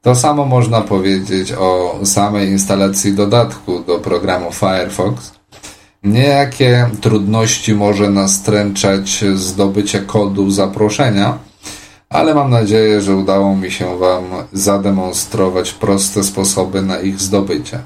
[0.01, 5.31] To samo można powiedzieć o samej instalacji dodatku do programu Firefox,
[6.03, 11.37] Niejakie trudności może nastręczać zdobycie kodu zaproszenia,
[12.13, 17.79] ale mam nadzieję, że udało mi się Wam zademonstrować proste sposoby na ich zdobycie.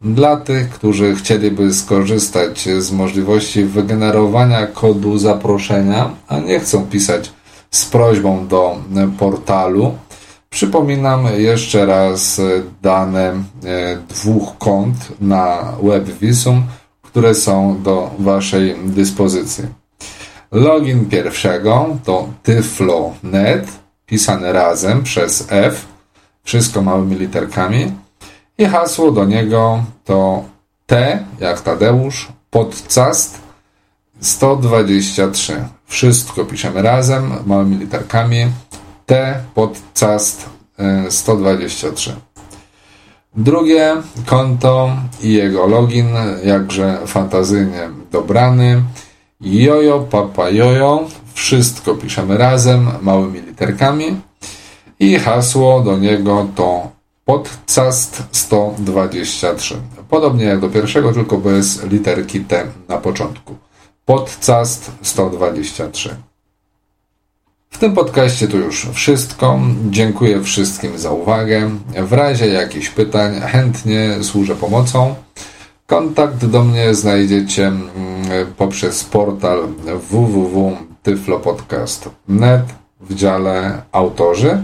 [0.00, 7.32] Dla tych, którzy chcieliby skorzystać z możliwości wygenerowania kodu zaproszenia, a nie chcą pisać
[7.70, 8.78] z prośbą do
[9.18, 9.94] portalu,
[10.50, 12.40] przypominam jeszcze raz
[12.82, 13.42] dane e,
[14.08, 16.62] dwóch kont na WebVisum–
[17.10, 19.64] które są do Waszej dyspozycji.
[20.52, 23.66] Login pierwszego to tyflo.net,
[24.06, 25.86] pisane razem przez F,
[26.42, 27.92] wszystko małymi literkami.
[28.58, 30.44] I hasło do niego to
[30.86, 33.38] T, jak Tadeusz, podcast
[34.20, 35.64] 123.
[35.86, 38.46] Wszystko piszemy razem, małymi literkami.
[39.06, 40.48] T, podcast
[41.08, 42.16] 123.
[43.36, 43.96] Drugie
[44.26, 46.08] konto i jego login,
[46.44, 48.82] jakże fantazyjnie dobrany.
[49.40, 54.20] Jojo, papa jojo, wszystko piszemy razem, małymi literkami.
[54.98, 56.90] I hasło do niego to
[57.24, 59.76] podcast 123.
[60.08, 63.56] Podobnie jak do pierwszego, tylko bez literki T na początku.
[64.04, 66.16] Podcast 123.
[67.70, 69.60] W tym podcaście to już wszystko.
[69.90, 71.70] Dziękuję wszystkim za uwagę.
[71.96, 75.14] W razie jakichś pytań chętnie służę pomocą.
[75.90, 77.86] Kontakt do mnie znajdziecie mm,
[78.56, 79.58] poprzez portal
[80.10, 82.62] www.tyflopodcast.net
[83.00, 84.62] w dziale autorzy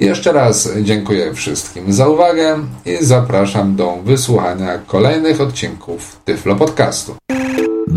[0.00, 7.14] jeszcze raz dziękuję wszystkim za uwagę i zapraszam do wysłuchania kolejnych odcinków Tyflo Podcastu.